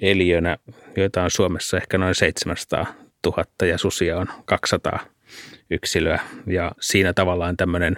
eliönä, 0.01 0.58
joita 0.98 1.24
on 1.24 1.32
Suomessa 1.32 1.77
ehkä 1.77 1.98
noin 1.98 2.15
700 2.15 2.86
000 3.25 3.46
ja 3.68 3.77
susia 3.77 4.18
on 4.18 4.27
200 4.46 5.00
yksilöä. 5.70 6.20
Ja 6.48 6.72
siinä 6.82 7.13
tavallaan 7.13 7.58
tämmöinen 7.58 7.98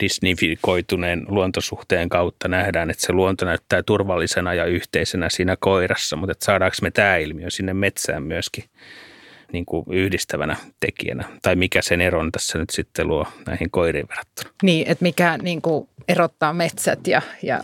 disneyfikoituneen 0.00 1.24
luontosuhteen 1.28 2.08
kautta 2.08 2.48
nähdään, 2.48 2.90
että 2.90 3.06
se 3.06 3.12
luonto 3.12 3.44
näyttää 3.44 3.82
turvallisena 3.82 4.54
ja 4.54 4.64
yhteisenä 4.64 5.28
siinä 5.28 5.56
koirassa, 5.60 6.16
mutta 6.16 6.32
että 6.32 6.44
saadaanko 6.44 6.76
me 6.82 6.90
tämä 6.90 7.16
ilmiö 7.16 7.50
sinne 7.50 7.74
metsään 7.74 8.22
myöskin– 8.22 8.64
niin 9.52 9.66
kuin 9.66 9.84
yhdistävänä 9.90 10.56
tekijänä? 10.80 11.24
Tai 11.42 11.56
mikä 11.56 11.82
sen 11.82 12.00
eron 12.00 12.32
tässä 12.32 12.58
nyt 12.58 12.70
sitten 12.70 13.08
luo 13.08 13.26
näihin 13.46 13.70
koiriin 13.70 14.08
verrattuna? 14.08 14.50
Niin, 14.62 14.88
että 14.88 15.02
mikä 15.02 15.38
niin 15.42 15.62
kuin 15.62 15.88
erottaa 16.08 16.52
metsät 16.52 17.06
ja, 17.06 17.22
ja 17.42 17.60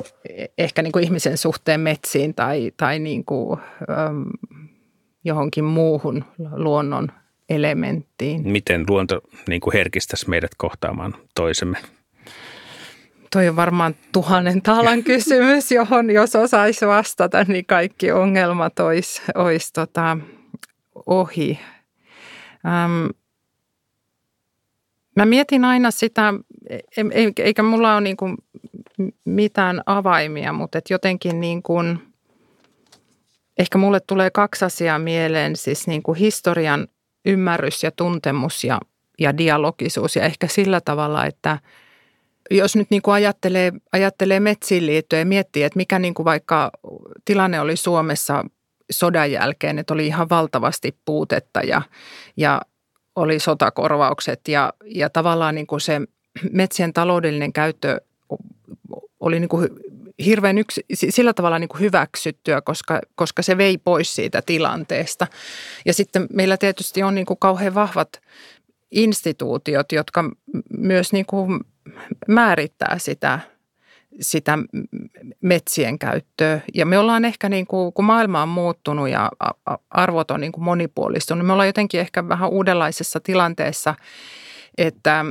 ehkä 0.59 0.83
niin 0.83 0.93
kuin 0.93 1.05
ihmisen 1.05 1.39
suhteen 1.39 1.81
metsiin 1.81 2.35
tai, 2.35 2.73
tai 2.77 2.99
niin 2.99 3.25
kuin, 3.25 3.61
äm, 3.91 4.25
johonkin 5.25 5.65
muuhun 5.65 6.25
luonnon 6.53 7.09
elementtiin. 7.49 8.49
Miten 8.49 8.85
luonto 8.89 9.21
niin 9.49 9.61
kuin 9.61 9.75
herkistäisi 9.75 10.31
meidät 10.31 10.55
kohtaamaan 10.57 11.15
toisemme? 11.35 11.79
Toi 13.33 13.49
on 13.49 13.57
varmaan 13.57 13.95
tuhannen 14.13 14.63
talan 14.63 15.03
kysymys, 15.13 15.73
johon 15.73 16.11
jos 16.11 16.37
osaisi 16.37 16.87
vastata, 16.87 17.45
niin 17.49 17.67
kaikki 17.67 18.13
ongelmat 18.13 18.79
olisi, 18.79 19.23
olisi 19.35 19.73
tota, 19.73 20.19
ohi. 21.07 21.59
Ähm, 22.67 23.07
mä 25.17 25.27
mietin 25.27 25.65
aina 25.65 25.91
sitä, 25.91 26.35
eikä 27.39 27.63
mulla 27.63 27.93
ole 27.93 28.01
niin 28.01 28.17
kuin 28.17 28.37
mitään 29.25 29.83
avaimia, 29.87 30.53
mutta 30.53 30.79
et 30.79 30.91
jotenkin 30.91 31.41
niin 31.41 31.63
kuin, 31.63 31.99
ehkä 33.59 33.79
mulle 33.79 34.01
tulee 34.01 34.31
kaksi 34.31 34.65
asiaa 34.65 34.99
mieleen, 34.99 35.57
siis 35.57 35.87
niin 35.87 36.03
kuin 36.03 36.19
historian 36.19 36.89
ymmärrys 37.25 37.83
ja 37.83 37.91
tuntemus 37.91 38.65
ja, 38.65 38.81
ja 39.19 39.39
dialogisuus. 39.39 40.17
Ja 40.17 40.23
ehkä 40.23 40.49
sillä 40.49 40.81
tavalla, 40.81 41.27
että 41.27 41.59
jos 42.51 42.77
nyt 42.77 42.91
niin 42.91 43.03
kuin 43.03 43.15
ajattelee, 43.15 43.73
ajattelee 43.93 44.41
metsiin 44.41 44.87
liittyen 44.87 45.21
ja 45.21 45.27
miettii, 45.27 45.63
että 45.63 45.77
mikä 45.77 45.99
niin 45.99 46.15
kuin 46.15 46.25
vaikka 46.25 46.71
tilanne 47.25 47.61
oli 47.61 47.77
Suomessa 47.77 48.45
sodan 48.91 49.33
jälkeen, 49.33 49.79
että 49.79 49.95
oli 49.95 50.07
ihan 50.07 50.29
valtavasti 50.31 50.97
puutetta 51.05 51.61
ja, 51.61 51.83
ja 52.37 52.63
oli 53.17 53.39
sotakorvaukset 53.39 54.41
ja, 54.49 54.73
ja 54.85 55.11
tavallaan 55.11 55.55
niin 55.55 55.67
kuin 55.67 55.81
se 55.81 56.01
metsien 56.53 56.93
taloudellinen 56.93 57.53
käyttö 57.53 58.01
oli 59.21 59.41
niin 59.41 59.49
kuin 59.49 59.69
hirveän 60.25 60.59
yksi, 60.59 60.85
sillä 60.93 61.33
tavalla 61.33 61.59
niin 61.59 61.69
kuin 61.69 61.81
hyväksyttyä, 61.81 62.61
koska, 62.61 63.01
koska 63.15 63.43
se 63.43 63.59
vei 63.59 63.79
pois 63.79 64.15
siitä 64.15 64.43
tilanteesta. 64.43 65.27
Ja 65.87 65.95
sitten 65.95 66.27
meillä 66.33 66.57
tietysti 66.57 67.03
on 67.03 67.15
niin 67.15 67.27
kuin 67.27 67.39
kauhean 67.39 67.75
vahvat 67.75 68.21
instituutiot, 68.91 69.93
jotka 69.93 70.25
myös 70.79 71.13
niin 71.13 71.27
kuin 71.27 71.61
määrittää 72.29 72.99
sitä 72.99 73.41
sitä 74.21 74.59
metsien 75.41 75.99
käyttöä. 75.99 76.61
Ja 76.75 76.87
me 76.87 76.99
ollaan 76.99 77.25
ehkä, 77.25 77.49
niin 77.49 77.67
kuin, 77.67 77.93
kun 77.93 78.05
maailma 78.05 78.43
on 78.43 78.49
muuttunut 78.49 79.09
ja 79.09 79.31
arvot 79.91 80.31
on 80.31 80.41
niin 80.41 80.53
kuin 80.53 80.65
monipuolistunut, 80.65 81.47
me 81.47 81.53
ollaan 81.53 81.69
jotenkin 81.69 82.01
ehkä 82.01 82.29
vähän 82.29 82.51
uudenlaisessa 82.51 83.21
tilanteessa, 83.21 83.95
että 84.79 85.25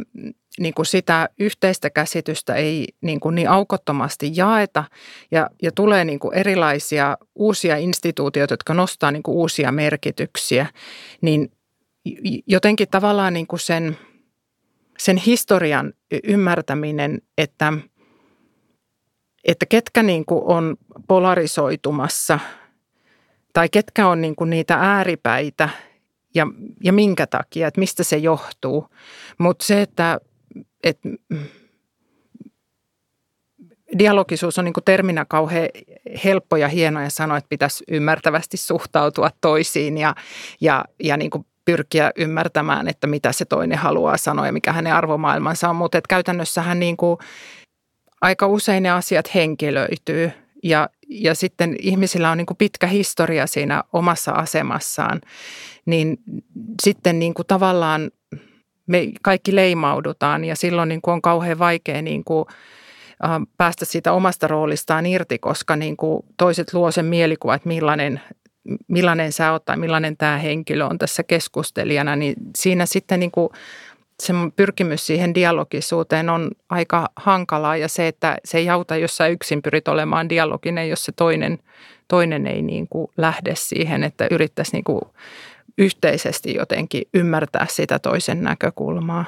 niin 0.60 0.74
kuin 0.74 0.86
sitä 0.86 1.30
yhteistä 1.40 1.90
käsitystä 1.90 2.56
ei 2.56 2.88
niin, 3.02 3.20
kuin 3.20 3.36
niin 3.36 3.50
aukottomasti 3.50 4.32
jaeta 4.36 4.84
ja, 5.32 5.50
ja 5.62 5.72
tulee 5.72 6.06
niin 6.06 6.20
kuin 6.20 6.34
erilaisia 6.34 7.18
uusia 7.36 7.78
instituutioita, 7.78 8.54
jotka 8.54 8.74
nostaa 8.74 9.12
niin 9.12 9.24
kuin 9.24 9.36
uusia 9.36 9.72
merkityksiä, 9.72 10.66
niin 11.22 11.52
jotenkin 12.48 12.88
tavallaan 12.92 13.34
niin 13.34 13.48
kuin 13.48 13.60
sen, 13.60 13.98
sen 14.98 15.18
historian 15.18 15.94
ymmärtäminen, 16.24 17.22
että, 17.38 17.74
että 19.46 19.66
ketkä 19.66 20.04
niin 20.04 20.26
kuin 20.26 20.44
on 20.46 20.76
polarisoitumassa 21.08 22.40
tai 23.54 23.70
ketkä 23.70 24.08
on 24.08 24.22
niin 24.22 24.36
kuin 24.36 24.50
niitä 24.50 24.76
ääripäitä 24.76 25.70
ja, 26.36 26.48
ja 26.84 26.94
minkä 26.94 27.28
takia, 27.28 27.68
että 27.68 27.80
mistä 27.80 28.04
se 28.04 28.18
johtuu. 28.18 28.88
Mutta 29.38 29.66
se, 29.66 29.82
että 29.82 30.20
et, 30.84 31.00
dialogisuus 34.00 34.60
on 34.60 34.66
niin 34.66 34.74
kuin 34.74 34.84
terminä 34.84 35.26
kauhean 35.26 35.70
helppo 36.24 36.56
ja 36.56 36.68
hieno 36.68 37.02
ja 37.02 37.10
sanoa, 37.10 37.38
että 37.38 37.50
pitäisi 37.50 37.84
ymmärtävästi 37.88 38.58
suhtautua 38.58 39.30
toisiin 39.42 39.98
ja, 39.98 40.16
ja, 40.62 40.86
ja 41.04 41.18
niin 41.18 41.30
kuin 41.30 41.46
pyrkiä 41.66 42.12
ymmärtämään, 42.16 42.88
että 42.88 43.08
mitä 43.08 43.32
se 43.32 43.46
toinen 43.46 43.78
haluaa 43.78 44.18
sanoa 44.18 44.46
ja 44.46 44.54
mikä 44.54 44.74
hänen 44.74 44.94
arvomaailmansa 44.94 45.70
on. 45.70 45.76
Mutta 45.76 46.02
käytännössähän 46.10 46.80
niin 46.80 46.98
kuin 46.98 47.18
aika 48.22 48.48
usein 48.48 48.84
ne 48.84 48.90
asiat 48.90 49.36
henkilöityy 49.36 50.32
ja, 50.64 50.90
ja 51.10 51.36
sitten 51.36 51.76
ihmisillä 51.80 52.32
on 52.32 52.38
niin 52.38 52.46
kuin 52.46 52.58
pitkä 52.58 52.88
historia 52.88 53.48
siinä 53.48 53.84
omassa 53.94 54.32
asemassaan. 54.32 55.22
Niin 55.86 56.18
sitten 56.84 57.20
niin 57.20 57.34
kuin 57.34 57.48
tavallaan 57.48 58.12
me 58.88 59.08
kaikki 59.22 59.56
leimaudutaan 59.56 60.46
ja 60.46 60.56
silloin 60.56 60.90
niin 60.90 61.02
kuin 61.02 61.14
on 61.14 61.22
kauhean 61.22 61.60
vaikea 61.60 62.02
niin 62.02 62.24
kuin, 62.24 62.46
päästä 63.58 63.86
siitä 63.86 64.14
omasta 64.14 64.48
roolistaan 64.48 65.06
irti, 65.06 65.40
koska 65.40 65.76
niin 65.76 65.98
kuin 65.98 66.26
toiset 66.38 66.74
luo 66.74 66.92
sen 66.92 67.06
mielikuva, 67.06 67.56
että 67.56 67.68
millainen, 67.68 68.22
millainen 68.88 69.32
sä 69.32 69.52
oot 69.52 69.66
tai 69.66 69.78
millainen 69.78 70.18
tämä 70.18 70.38
henkilö 70.38 70.86
on 70.86 70.98
tässä 70.98 71.24
keskustelijana, 71.24 72.16
niin 72.16 72.36
siinä 72.58 72.86
sitten 72.86 73.20
niin 73.20 73.32
kuin 73.32 73.50
se 74.20 74.34
pyrkimys 74.56 75.08
siihen 75.08 75.36
dialogisuuteen 75.36 76.30
on 76.30 76.52
aika 76.70 77.10
hankalaa 77.16 77.78
ja 77.78 77.88
se, 77.88 78.08
että 78.08 78.38
se 78.46 78.58
ei 78.58 78.70
auta, 78.70 78.96
jos 78.96 79.18
sä 79.18 79.28
yksin 79.28 79.62
pyrit 79.62 79.88
olemaan 79.88 80.30
dialoginen, 80.30 80.90
jos 80.90 81.06
se 81.06 81.12
toinen, 81.12 81.60
toinen 82.08 82.48
ei 82.48 82.62
niin 82.62 82.88
kuin 82.88 83.08
lähde 83.18 83.54
siihen, 83.56 84.04
että 84.04 84.28
yrittäisi 84.32 84.72
niin 84.74 84.84
kuin 84.84 85.02
yhteisesti 85.78 86.54
jotenkin 86.54 87.04
ymmärtää 87.14 87.66
sitä 87.70 88.00
toisen 88.00 88.42
näkökulmaa. 88.42 89.26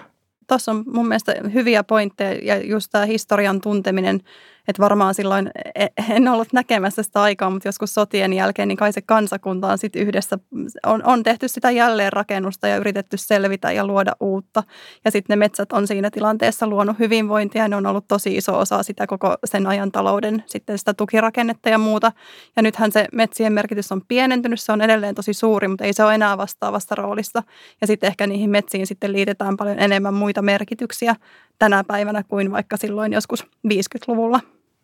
Tuossa 0.47 0.71
on 0.71 0.83
mun 0.87 1.07
mielestä 1.07 1.35
hyviä 1.53 1.83
pointteja 1.83 2.55
ja 2.55 2.65
just 2.65 2.87
tämä 2.91 3.05
historian 3.05 3.61
tunteminen– 3.61 4.19
että 4.67 4.81
varmaan 4.81 5.13
silloin 5.13 5.51
e, 5.75 5.87
en 6.09 6.27
ollut 6.27 6.53
näkemässä 6.53 7.03
sitä 7.03 7.21
aikaa, 7.21 7.49
mutta 7.49 7.67
joskus 7.67 7.93
sotien 7.93 8.33
jälkeen, 8.33 8.67
niin 8.67 8.77
kai 8.77 8.93
se 8.93 9.01
kansakunta 9.01 9.67
on 9.67 9.77
sitten 9.77 10.01
yhdessä, 10.01 10.37
on, 10.85 11.05
on 11.05 11.23
tehty 11.23 11.47
sitä 11.47 11.71
jälleenrakennusta 11.71 12.67
ja 12.67 12.77
yritetty 12.77 13.17
selvitä 13.17 13.71
ja 13.71 13.87
luoda 13.87 14.11
uutta. 14.19 14.63
Ja 15.05 15.11
sitten 15.11 15.33
ne 15.33 15.45
metsät 15.45 15.71
on 15.71 15.87
siinä 15.87 16.11
tilanteessa 16.11 16.67
luonut 16.67 16.99
hyvinvointia 16.99 17.61
ja 17.61 17.67
ne 17.67 17.75
on 17.75 17.85
ollut 17.85 18.07
tosi 18.07 18.37
iso 18.37 18.59
osa 18.59 18.83
sitä 18.83 19.07
koko 19.07 19.35
sen 19.45 19.67
ajan 19.67 19.91
talouden, 19.91 20.43
sitten 20.45 20.77
sitä 20.77 20.93
tukirakennetta 20.93 21.69
ja 21.69 21.77
muuta. 21.77 22.11
Ja 22.55 22.61
nythän 22.61 22.91
se 22.91 23.07
metsien 23.13 23.53
merkitys 23.53 23.91
on 23.91 24.01
pienentynyt, 24.07 24.59
se 24.59 24.71
on 24.71 24.81
edelleen 24.81 25.15
tosi 25.15 25.33
suuri, 25.33 25.67
mutta 25.67 25.83
ei 25.83 25.93
se 25.93 26.03
ole 26.03 26.15
enää 26.15 26.37
vastaavassa 26.37 26.95
roolissa. 26.95 27.43
Ja 27.81 27.87
sitten 27.87 28.07
ehkä 28.07 28.27
niihin 28.27 28.49
metsiin 28.49 28.87
sitten 28.87 29.13
liitetään 29.13 29.57
paljon 29.57 29.79
enemmän 29.79 30.13
muita 30.13 30.41
merkityksiä 30.41 31.15
tänä 31.59 31.83
päivänä 31.83 32.23
kuin 32.23 32.51
vaikka 32.51 32.77
silloin 32.77 33.13
joskus 33.13 33.43
50-luvulla. 33.43 34.39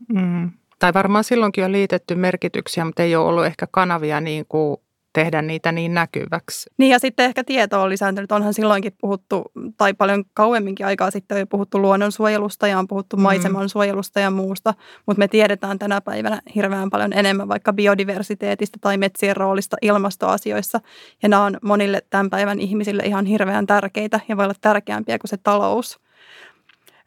Mm. 0.10 0.52
Tai 0.80 0.94
varmaan 0.94 1.24
silloinkin 1.24 1.66
on 1.66 1.72
liitetty 1.72 2.16
merkityksiä, 2.16 2.86
mutta 2.86 3.04
ei 3.04 3.16
ole 3.16 3.28
ollut 3.28 3.46
ehkä 3.46 3.68
kanavia 3.72 4.22
niin 4.22 4.46
kuin 4.50 4.78
tehdä 5.14 5.42
niitä 5.42 5.72
niin 5.72 5.94
näkyväksi. 5.94 6.70
Niin 6.78 6.92
ja 6.92 7.00
sitten 7.00 7.26
ehkä 7.26 7.44
tieto 7.44 7.82
on 7.82 7.90
lisääntynyt. 7.90 8.32
Onhan 8.32 8.54
silloinkin 8.54 8.94
puhuttu, 9.02 9.52
tai 9.78 9.94
paljon 9.94 10.24
kauemminkin 10.34 10.86
aikaa 10.86 11.12
sitten 11.12 11.42
on 11.42 11.48
puhuttu 11.48 11.82
luonnonsuojelusta 11.82 12.68
ja 12.68 12.80
on 12.80 12.88
puhuttu 12.88 13.18
mm. 13.18 13.24
maiseman 13.24 13.70
suojelusta 13.70 14.20
ja 14.20 14.32
muusta. 14.32 14.74
Mutta 15.06 15.20
me 15.20 15.28
tiedetään 15.28 15.80
tänä 15.80 16.02
päivänä 16.02 16.42
hirveän 16.56 16.90
paljon 16.90 17.14
enemmän 17.14 17.48
vaikka 17.48 17.74
biodiversiteetistä 17.74 18.78
tai 18.82 18.98
metsien 18.98 19.38
roolista 19.38 19.78
ilmastoasioissa. 19.82 20.80
Ja 21.24 21.30
nämä 21.30 21.46
on 21.46 21.58
monille 21.62 22.02
tämän 22.10 22.30
päivän 22.30 22.60
ihmisille 22.60 23.04
ihan 23.04 23.26
hirveän 23.26 23.68
tärkeitä 23.68 24.20
ja 24.28 24.38
voi 24.38 24.46
olla 24.46 24.56
tärkeämpiä 24.62 25.20
kuin 25.20 25.30
se 25.30 25.38
talous 25.38 26.00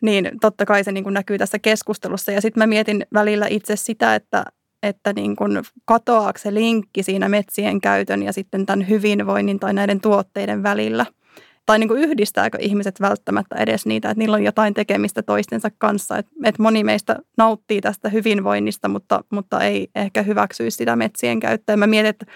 niin 0.04 0.30
totta 0.40 0.66
kai 0.66 0.84
se 0.84 0.92
niin 0.92 1.04
kuin 1.04 1.14
näkyy 1.14 1.38
tässä 1.38 1.58
keskustelussa. 1.58 2.32
Ja 2.32 2.40
sitten 2.40 2.60
mä 2.60 2.66
mietin 2.66 3.06
välillä 3.14 3.46
itse 3.50 3.76
sitä, 3.76 4.14
että, 4.14 4.44
että 4.82 5.12
niin 5.12 5.36
kuin 5.36 5.62
katoaako 5.84 6.38
se 6.38 6.54
linkki 6.54 7.02
siinä 7.02 7.28
metsien 7.28 7.80
käytön 7.80 8.22
ja 8.22 8.32
sitten 8.32 8.66
tämän 8.66 8.88
hyvinvoinnin 8.88 9.60
tai 9.60 9.74
näiden 9.74 10.00
tuotteiden 10.00 10.62
välillä. 10.62 11.06
Tai 11.66 11.78
niin 11.78 11.88
kuin 11.88 12.00
yhdistääkö 12.00 12.58
ihmiset 12.60 13.00
välttämättä 13.00 13.56
edes 13.56 13.86
niitä, 13.86 14.10
että 14.10 14.18
niillä 14.18 14.34
on 14.34 14.44
jotain 14.44 14.74
tekemistä 14.74 15.22
toistensa 15.22 15.70
kanssa. 15.78 16.18
Että, 16.18 16.32
että 16.44 16.62
moni 16.62 16.84
meistä 16.84 17.16
nauttii 17.38 17.80
tästä 17.80 18.08
hyvinvoinnista, 18.08 18.88
mutta, 18.88 19.24
mutta 19.30 19.60
ei 19.60 19.88
ehkä 19.94 20.22
hyväksyisi 20.22 20.76
sitä 20.76 20.96
metsien 20.96 21.40
käyttöä. 21.40 21.76
Mä 21.76 21.86
mietin, 21.86 22.10
että 22.10 22.26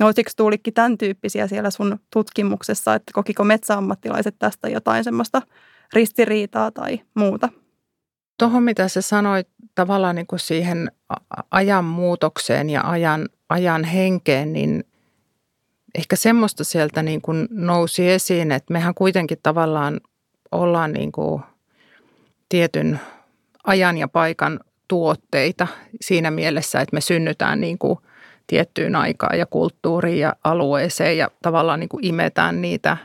olisiko 0.00 0.30
Tuulikki 0.36 0.72
tämän 0.72 0.98
tyyppisiä 0.98 1.46
siellä 1.46 1.70
sun 1.70 1.98
tutkimuksessa, 2.12 2.94
että 2.94 3.12
kokiko 3.14 3.44
metsäammattilaiset 3.44 4.34
tästä 4.38 4.68
jotain 4.68 5.04
semmoista– 5.04 5.42
ristiriitaa 5.92 6.70
tai 6.70 7.00
muuta. 7.14 7.48
Tuohon 8.38 8.62
mitä 8.62 8.88
sä 8.88 9.02
sanoit 9.02 9.48
tavallaan 9.74 10.16
niin 10.16 10.26
kuin 10.26 10.40
siihen 10.40 10.92
ajan 11.50 11.84
muutokseen 11.84 12.70
ja 12.70 12.80
ajan, 12.84 13.28
ajan 13.48 13.84
henkeen, 13.84 14.52
niin 14.52 14.84
ehkä 15.98 16.16
semmoista 16.16 16.64
sieltä 16.64 17.02
niin 17.02 17.20
kuin 17.20 17.48
nousi 17.50 18.10
esiin, 18.10 18.52
että 18.52 18.72
mehän 18.72 18.94
kuitenkin 18.94 19.38
tavallaan 19.42 20.00
ollaan 20.52 20.92
niin 20.92 21.12
kuin 21.12 21.42
tietyn 22.48 23.00
ajan 23.64 23.98
ja 23.98 24.08
paikan 24.08 24.60
tuotteita 24.88 25.66
siinä 26.00 26.30
mielessä, 26.30 26.80
että 26.80 26.94
me 26.94 27.00
synnytään 27.00 27.60
niin 27.60 27.78
kuin 27.78 27.98
tiettyyn 28.46 28.96
aikaan 28.96 29.38
ja 29.38 29.46
kulttuuriin 29.46 30.18
ja 30.18 30.36
alueeseen 30.44 31.18
ja 31.18 31.30
tavallaan 31.42 31.80
niin 31.80 31.88
kuin 31.88 32.04
imetään 32.04 32.62
niitä 32.62 32.96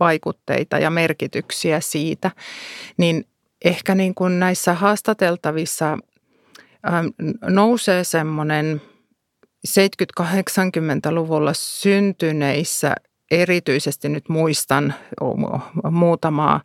vaikutteita 0.00 0.78
ja 0.78 0.90
merkityksiä 0.90 1.80
siitä, 1.80 2.30
niin 2.96 3.24
ehkä 3.64 3.94
niin 3.94 4.14
kuin 4.14 4.40
näissä 4.40 4.74
haastateltavissa 4.74 5.98
ähm, 6.86 7.06
nousee 7.48 8.04
semmoinen 8.04 8.82
70-80-luvulla 9.68 11.52
syntyneissä, 11.54 12.94
erityisesti 13.30 14.08
nyt 14.08 14.28
muistan 14.28 14.94
muutamaa, 15.90 16.60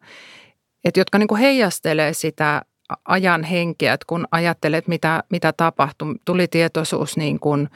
että 0.85 0.99
jotka 0.99 1.17
niin 1.17 1.27
kuin 1.27 1.41
heijastelee 1.41 2.13
sitä 2.13 2.61
ajan 3.05 3.43
henkeä, 3.43 3.93
että 3.93 4.05
kun 4.07 4.27
ajattelet, 4.31 4.87
mitä, 4.87 5.23
mitä 5.29 5.53
tapahtui, 5.53 6.15
tuli 6.25 6.47
tietoisuus 6.47 7.17
niin 7.17 7.39
kuin 7.39 7.69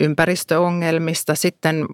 ympäristöongelmista. 0.00 1.34
Sitten 1.34 1.86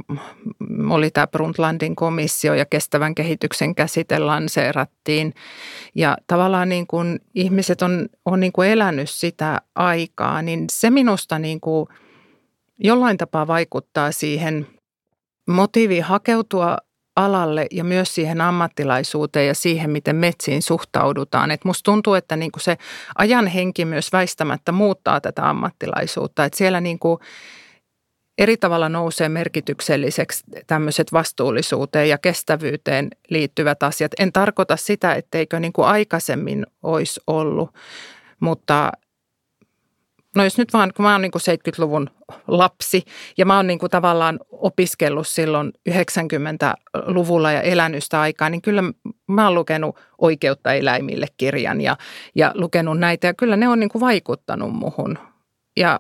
oli 0.91 1.11
tämä 1.11 1.27
Brundtlandin 1.27 1.97
komissio 1.97 2.55
ja 2.55 2.67
kestävän 2.67 3.15
kehityksen 3.15 3.75
käsite 3.75 4.19
lanseerattiin. 4.19 5.35
Ja 5.95 6.17
tavallaan 6.27 6.69
niin 6.69 6.87
kuin 6.87 7.21
ihmiset 7.35 7.83
on, 7.83 8.09
on 8.25 8.41
niin 8.41 8.53
kuin 8.53 8.69
elänyt 8.69 9.11
sitä 9.11 9.61
aikaa, 9.75 10.43
niin 10.43 10.65
se 10.73 10.91
minusta 10.91 11.39
niin 11.39 11.61
kuin 11.61 11.87
jollain 12.79 13.17
tapaa 13.17 13.47
vaikuttaa 13.47 14.13
siihen 14.13 14.67
motiivi 15.49 16.01
hakeutua 16.01 16.79
alalle 17.19 17.67
ja 17.71 17.85
myös 17.85 18.15
siihen 18.15 18.41
ammattilaisuuteen 18.41 19.47
ja 19.47 19.55
siihen, 19.55 19.91
miten 19.91 20.17
metsiin 20.17 20.63
suhtaudutaan. 20.63 21.51
Et 21.51 21.65
musta 21.65 21.83
tuntuu, 21.83 22.15
että 22.15 22.37
niinku 22.37 22.59
se 22.59 22.77
ajan 23.19 23.47
henki 23.47 23.85
myös 23.85 24.13
väistämättä 24.13 24.73
muuttaa 24.73 25.21
tätä 25.21 25.49
ammattilaisuutta. 25.49 26.45
Et 26.45 26.55
siellä 26.55 26.81
niinku 26.81 27.21
eri 28.39 28.57
tavalla 28.57 28.89
nousee 28.89 29.29
merkitykselliseksi 29.29 30.45
tämmöiset 30.67 31.13
vastuullisuuteen 31.13 32.09
ja 32.09 32.19
kestävyyteen 32.19 33.11
liittyvät 33.29 33.83
asiat. 33.83 34.13
En 34.19 34.33
tarkoita 34.33 34.77
sitä, 34.77 35.15
etteikö 35.15 35.61
niin 35.61 35.73
kuin 35.73 35.89
aikaisemmin 35.89 36.67
olisi 36.83 37.21
ollut, 37.27 37.75
mutta 38.41 38.93
no 40.39 40.45
jos 40.45 40.59
nyt 40.59 40.73
vaan, 40.73 40.93
kun 40.97 41.05
mä 41.05 41.13
oon 41.13 41.23
niin 41.23 41.31
kuin 41.31 41.43
70-luvun 41.43 42.11
lapsi 42.47 43.03
ja 43.39 43.47
mä 43.47 43.57
oon 43.57 43.67
niin 43.67 43.79
kuin 43.79 43.91
tavallaan 43.91 44.41
opiskellut 44.51 45.29
silloin 45.29 45.73
90-luvulla 45.91 47.53
ja 47.53 47.61
elänyt 47.61 48.05
sitä 48.05 48.21
aikaa, 48.21 48.51
niin 48.51 48.63
kyllä 48.63 48.83
mä 49.27 49.45
oon 49.45 49.55
lukenut 49.55 49.97
Oikeutta 50.19 50.73
eläimille 50.73 51.27
kirjan 51.37 51.81
ja, 51.81 51.97
ja 52.35 52.53
lukenut 52.55 52.99
näitä 52.99 53.27
ja 53.27 53.35
kyllä 53.35 53.57
ne 53.57 53.69
on 53.69 53.81
niin 53.81 53.89
kuin 53.89 54.01
vaikuttanut 54.01 54.73
muhun. 54.73 55.19
Ja 55.77 55.99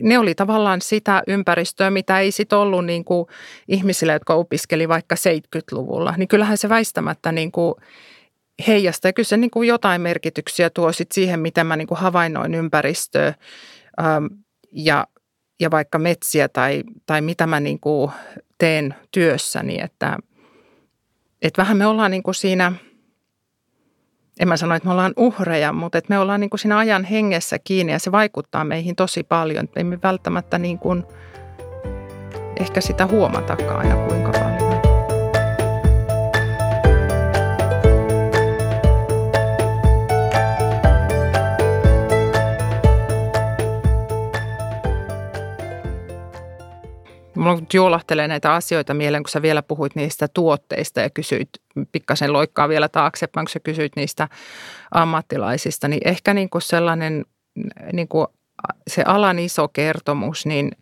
ne 0.00 0.18
oli 0.18 0.34
tavallaan 0.34 0.80
sitä 0.80 1.22
ympäristöä, 1.26 1.90
mitä 1.90 2.20
ei 2.20 2.32
sitten 2.32 2.58
ollut 2.58 2.84
niin 2.84 3.04
kuin 3.04 3.26
ihmisille, 3.68 4.12
jotka 4.12 4.34
opiskeli 4.34 4.88
vaikka 4.88 5.14
70-luvulla. 5.14 6.14
Niin 6.16 6.28
kyllähän 6.28 6.58
se 6.58 6.68
väistämättä 6.68 7.32
niin 7.32 7.52
kuin 7.52 7.74
heijastaa. 8.66 9.08
Ja 9.08 9.12
kyllä 9.12 9.26
se 9.26 9.36
niin 9.36 9.50
kuin 9.50 9.68
jotain 9.68 10.00
merkityksiä 10.00 10.70
tuo 10.70 10.92
sit 10.92 11.12
siihen, 11.12 11.40
miten 11.40 11.66
mä 11.66 11.76
niin 11.76 11.88
kuin 11.88 11.98
havainnoin 11.98 12.54
ympäristöä 12.54 13.34
ähm, 14.00 14.26
ja, 14.72 15.06
ja 15.60 15.70
vaikka 15.70 15.98
metsiä 15.98 16.48
tai, 16.48 16.82
tai 17.06 17.20
mitä 17.20 17.46
mä 17.46 17.60
niin 17.60 17.80
kuin 17.80 18.10
teen 18.58 18.94
työssäni. 19.10 19.80
Että, 19.80 20.16
että 21.42 21.62
vähän 21.62 21.76
me 21.76 21.86
ollaan 21.86 22.10
niin 22.10 22.22
kuin 22.22 22.34
siinä, 22.34 22.72
en 24.40 24.48
mä 24.48 24.56
sano, 24.56 24.74
että 24.74 24.86
me 24.86 24.92
ollaan 24.92 25.12
uhreja, 25.16 25.72
mutta 25.72 25.98
että 25.98 26.14
me 26.14 26.18
ollaan 26.18 26.40
niin 26.40 26.50
kuin 26.50 26.60
siinä 26.60 26.78
ajan 26.78 27.04
hengessä 27.04 27.58
kiinni 27.58 27.92
ja 27.92 27.98
se 27.98 28.12
vaikuttaa 28.12 28.64
meihin 28.64 28.96
tosi 28.96 29.22
paljon. 29.22 29.68
Ei 29.76 29.84
me 29.84 29.98
välttämättä 30.02 30.58
niin 30.58 30.78
kuin 30.78 31.04
ehkä 32.60 32.80
sitä 32.80 33.06
huomatakaan 33.06 33.78
aina 33.78 34.06
kuinka 34.06 34.30
paljon. 34.32 34.45
Mulla 47.46 47.62
juolahtelee 47.74 48.28
näitä 48.28 48.54
asioita 48.54 48.94
mieleen, 48.94 49.22
kun 49.22 49.30
sä 49.30 49.42
vielä 49.42 49.62
puhuit 49.62 49.94
niistä 49.94 50.28
tuotteista 50.28 51.00
ja 51.00 51.10
kysyit, 51.10 51.48
pikkasen 51.92 52.32
loikkaa 52.32 52.68
vielä 52.68 52.88
taaksepäin, 52.88 53.44
kun 53.44 53.52
sä 53.52 53.60
kysyit 53.60 53.96
niistä 53.96 54.28
ammattilaisista, 54.90 55.88
niin 55.88 56.00
ehkä 56.04 56.34
niin 56.34 56.50
kuin 56.50 56.62
sellainen 56.62 57.24
niin 57.92 58.08
kuin 58.08 58.26
se 58.88 59.02
alan 59.06 59.38
iso 59.38 59.68
kertomus, 59.68 60.46
niin 60.46 60.72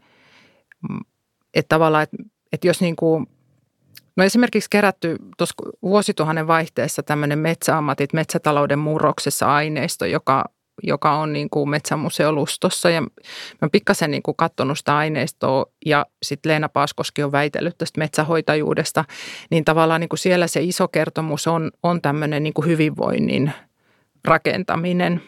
että 1.54 1.68
tavallaan, 1.68 2.02
että, 2.02 2.16
että 2.52 2.66
jos 2.66 2.80
niin 2.80 2.96
kuin, 2.96 3.26
no 4.16 4.24
esimerkiksi 4.24 4.70
kerätty 4.70 5.16
tuossa 5.36 5.54
vuosituhannen 5.82 6.46
vaihteessa 6.46 7.02
tämmöinen 7.02 7.38
metsäammatit 7.38 8.12
metsätalouden 8.12 8.78
murroksessa 8.78 9.54
aineisto, 9.54 10.04
joka 10.04 10.44
joka 10.82 11.12
on 11.12 11.32
niin 11.32 11.50
kuin 11.50 11.70
Metsämuseolustossa. 11.70 12.90
Ja 12.90 13.00
mä 13.62 13.68
pikkasen 13.72 14.10
niin 14.10 14.22
kuin 14.22 14.36
katsonut 14.36 14.78
sitä 14.78 14.96
aineistoa 14.96 15.66
ja 15.86 16.06
sitten 16.22 16.50
Leena 16.50 16.68
Paaskoski 16.68 17.22
on 17.22 17.32
väitellyt 17.32 17.78
tästä 17.78 17.98
metsähoitajuudesta. 17.98 19.04
Niin 19.50 19.64
tavallaan 19.64 20.00
niin 20.00 20.08
kuin 20.08 20.18
siellä 20.18 20.46
se 20.46 20.62
iso 20.62 20.88
kertomus 20.88 21.46
on, 21.46 21.70
on 21.82 22.02
tämmöinen 22.02 22.42
niin 22.42 22.54
kuin 22.54 22.66
hyvinvoinnin 22.66 23.52
rakentaminen. 24.24 25.22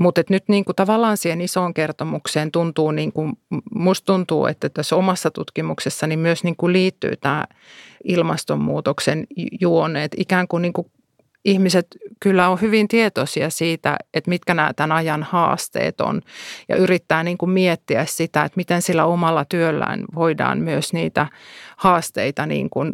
Mutta 0.00 0.22
nyt 0.30 0.44
niin 0.48 0.64
kuin 0.64 0.76
tavallaan 0.76 1.16
siihen 1.16 1.40
isoon 1.40 1.74
kertomukseen 1.74 2.52
tuntuu, 2.52 2.90
niin 2.90 3.12
kuin, 3.12 3.32
musta 3.74 4.06
tuntuu, 4.06 4.46
että 4.46 4.68
tässä 4.68 4.96
omassa 4.96 5.30
tutkimuksessani 5.30 6.16
myös 6.16 6.44
niin 6.44 6.56
kuin 6.56 6.72
liittyy 6.72 7.16
tämä 7.16 7.44
ilmastonmuutoksen 8.04 9.26
juoneet. 9.60 10.12
Ikään 10.16 10.48
kuin, 10.48 10.62
niin 10.62 10.72
kuin 10.72 10.90
ihmiset 11.44 11.86
kyllä 12.20 12.48
on 12.48 12.60
hyvin 12.60 12.88
tietoisia 12.88 13.50
siitä, 13.50 13.96
että 14.14 14.30
mitkä 14.30 14.54
nämä 14.54 14.72
tämän 14.74 14.96
ajan 14.96 15.22
haasteet 15.22 16.00
on 16.00 16.22
ja 16.68 16.76
yrittää 16.76 17.22
niin 17.22 17.38
kuin 17.38 17.50
miettiä 17.50 18.04
sitä, 18.04 18.44
että 18.44 18.56
miten 18.56 18.82
sillä 18.82 19.04
omalla 19.04 19.44
työllään 19.44 20.04
voidaan 20.14 20.58
myös 20.58 20.92
niitä 20.92 21.26
haasteita 21.76 22.46
niin 22.46 22.70
kuin 22.70 22.92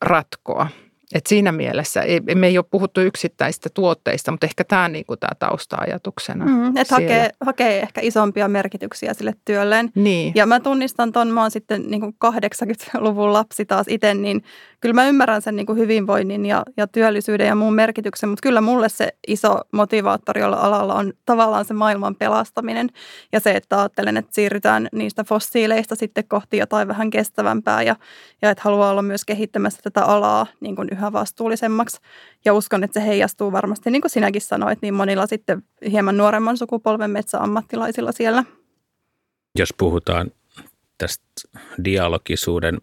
ratkoa. 0.00 0.68
Et 1.14 1.26
siinä 1.26 1.52
mielessä 1.52 2.02
ei, 2.02 2.20
me 2.20 2.46
ei 2.46 2.58
ole 2.58 2.66
puhuttu 2.70 3.00
yksittäistä 3.00 3.68
tuotteista, 3.74 4.30
mutta 4.30 4.46
ehkä 4.46 4.64
tämä, 4.64 4.88
niin 4.88 5.06
kuin 5.06 5.20
tämä 5.20 5.34
tausta-ajatuksena. 5.38 6.44
Mm, 6.44 6.76
että 6.76 6.94
hakee, 6.94 7.30
hakee 7.40 7.80
ehkä 7.80 8.00
isompia 8.04 8.48
merkityksiä 8.48 9.14
sille 9.14 9.34
työlleen. 9.44 9.90
Niin. 9.94 10.32
Ja 10.34 10.46
mä 10.46 10.60
tunnistan 10.60 11.12
ton, 11.12 11.28
mä 11.28 11.40
oon 11.40 11.50
sitten 11.50 11.90
niin 11.90 12.00
kuin 12.00 12.14
80-luvun 12.24 13.32
lapsi 13.32 13.66
taas 13.66 13.86
itse, 13.88 14.14
niin 14.14 14.42
kyllä 14.80 14.92
mä 14.92 15.08
ymmärrän 15.08 15.42
sen 15.42 15.56
niin 15.56 15.66
kuin 15.66 15.78
hyvinvoinnin 15.78 16.46
ja, 16.46 16.62
ja 16.76 16.86
työllisyyden 16.86 17.46
ja 17.46 17.54
muun 17.54 17.74
merkityksen, 17.74 18.28
mutta 18.28 18.42
kyllä 18.42 18.60
mulle 18.60 18.88
se 18.88 19.08
iso 19.28 19.60
motivaattori 19.72 20.40
jolla 20.40 20.56
alalla 20.56 20.94
on 20.94 21.12
tavallaan 21.26 21.64
se 21.64 21.74
maailman 21.74 22.14
pelastaminen 22.14 22.88
ja 23.32 23.40
se, 23.40 23.50
että 23.50 23.78
ajattelen, 23.80 24.16
että 24.16 24.34
siirrytään 24.34 24.88
niistä 24.92 25.24
fossiileista 25.24 25.94
sitten 25.94 26.24
kohti 26.28 26.56
jotain 26.56 26.88
vähän 26.88 27.10
kestävämpää 27.10 27.82
ja, 27.82 27.96
ja 28.42 28.50
että 28.50 28.62
haluaa 28.64 28.90
olla 28.90 29.02
myös 29.02 29.24
kehittämässä 29.24 29.80
tätä 29.82 30.04
alaa 30.04 30.46
niin 30.60 30.76
kuin 30.76 30.88
yhä 31.00 31.12
vastuullisemmaksi. 31.12 32.00
Ja 32.44 32.54
uskon, 32.54 32.84
että 32.84 33.00
se 33.00 33.06
heijastuu 33.06 33.52
varmasti, 33.52 33.90
niin 33.90 34.02
kuin 34.02 34.10
sinäkin 34.10 34.42
sanoit, 34.42 34.82
niin 34.82 34.94
monilla 34.94 35.26
sitten 35.26 35.62
hieman 35.90 36.16
nuoremman 36.16 36.56
sukupolven 36.56 37.10
metsäammattilaisilla 37.10 38.12
siellä. 38.12 38.44
Jos 39.58 39.74
puhutaan 39.78 40.30
tästä 40.98 41.24
dialogisuuden 41.84 42.78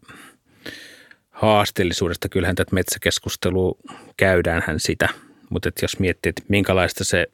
haasteellisuudesta, 1.30 2.30
kyllähän 2.30 2.56
tätä 2.56 2.76
metsäkeskustelua 2.76 3.78
käydäänhän 4.18 4.80
sitä, 4.80 5.10
mutta 5.50 5.70
jos 5.82 6.00
miettii, 6.00 6.30
että 6.30 6.44
minkälaista 6.48 7.04
se 7.04 7.28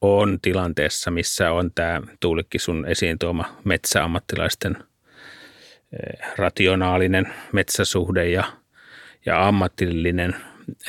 on 0.00 0.38
tilanteessa, 0.42 1.10
missä 1.10 1.52
on 1.52 1.70
tämä 1.74 2.02
Tuulikki 2.20 2.58
sun 2.58 2.86
esiin 2.86 3.18
tuoma 3.18 3.44
metsäammattilaisten 3.64 4.76
eh, 4.76 6.36
rationaalinen 6.36 7.34
metsäsuhde 7.52 8.28
ja 8.28 8.44
ja 9.26 9.48
ammatillinen 9.48 10.36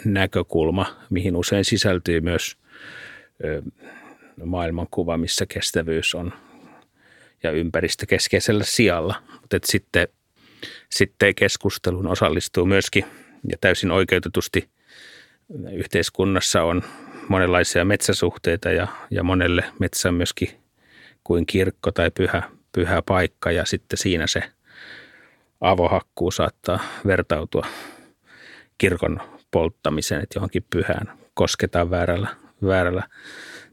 näkökulma, 0.05 0.95
mihin 1.09 1.35
usein 1.35 1.65
sisältyy 1.65 2.21
myös 2.21 2.57
maailmankuva, 4.45 5.17
missä 5.17 5.45
kestävyys 5.45 6.15
on 6.15 6.33
ja 7.43 7.51
ympäristö 7.51 8.05
keskeisellä 8.05 8.63
sijalla. 8.63 9.23
Mutta 9.41 9.57
sitten, 9.65 10.07
sitten 10.89 11.35
keskustelun 11.35 12.07
osallistuu 12.07 12.65
myöskin 12.65 13.05
ja 13.49 13.57
täysin 13.61 13.91
oikeutetusti 13.91 14.69
yhteiskunnassa 15.73 16.63
on 16.63 16.83
monenlaisia 17.27 17.85
metsäsuhteita 17.85 18.71
ja, 18.71 18.87
ja 19.11 19.23
monelle 19.23 19.63
metsä 19.79 20.09
on 20.09 20.15
myöskin 20.15 20.49
kuin 21.23 21.45
kirkko 21.45 21.91
tai 21.91 22.11
pyhä, 22.11 22.43
pyhä 22.71 23.01
paikka 23.01 23.51
ja 23.51 23.65
sitten 23.65 23.97
siinä 23.97 24.27
se 24.27 24.43
avohakkuu 25.61 26.31
saattaa 26.31 26.79
vertautua 27.05 27.65
kirkon 28.79 29.21
polttamiseen, 29.51 30.21
että 30.21 30.37
johonkin 30.37 30.65
pyhään 30.69 31.17
kosketaan 31.33 31.89
väärällä, 31.89 32.27
väärällä 32.65 33.03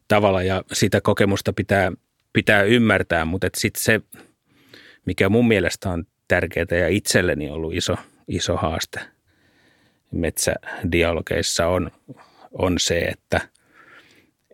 tavalla. 0.09 0.43
Ja 0.43 0.63
sitä 0.73 1.01
kokemusta 1.01 1.53
pitää, 1.53 1.93
pitää 2.33 2.63
ymmärtää, 2.63 3.25
mutta 3.25 3.49
sitten 3.57 3.83
se, 3.83 4.01
mikä 5.07 5.29
mun 5.29 5.49
mielestä 5.49 5.91
on 5.91 6.05
tärkeää 6.29 6.79
ja 6.81 6.89
itselleni 6.89 7.51
ollut 7.51 7.75
iso, 7.75 7.97
iso 8.29 8.57
haaste 8.57 9.01
metsädialogeissa 10.13 11.67
on, 11.67 11.91
on 12.53 12.79
se, 12.79 12.99
että 12.99 13.41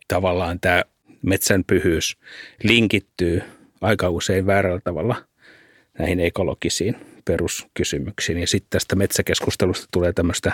tavallaan 0.08 0.60
tämä 0.60 0.82
metsän 1.22 1.64
pyhyys 1.64 2.16
linkittyy 2.62 3.42
aika 3.80 4.10
usein 4.10 4.46
väärällä 4.46 4.80
tavalla 4.84 5.24
näihin 5.98 6.20
ekologisiin 6.20 7.11
peruskysymyksiin. 7.24 8.38
Ja 8.38 8.46
sitten 8.46 8.70
tästä 8.70 8.96
metsäkeskustelusta 8.96 9.86
tulee 9.90 10.12
tämmöistä 10.12 10.52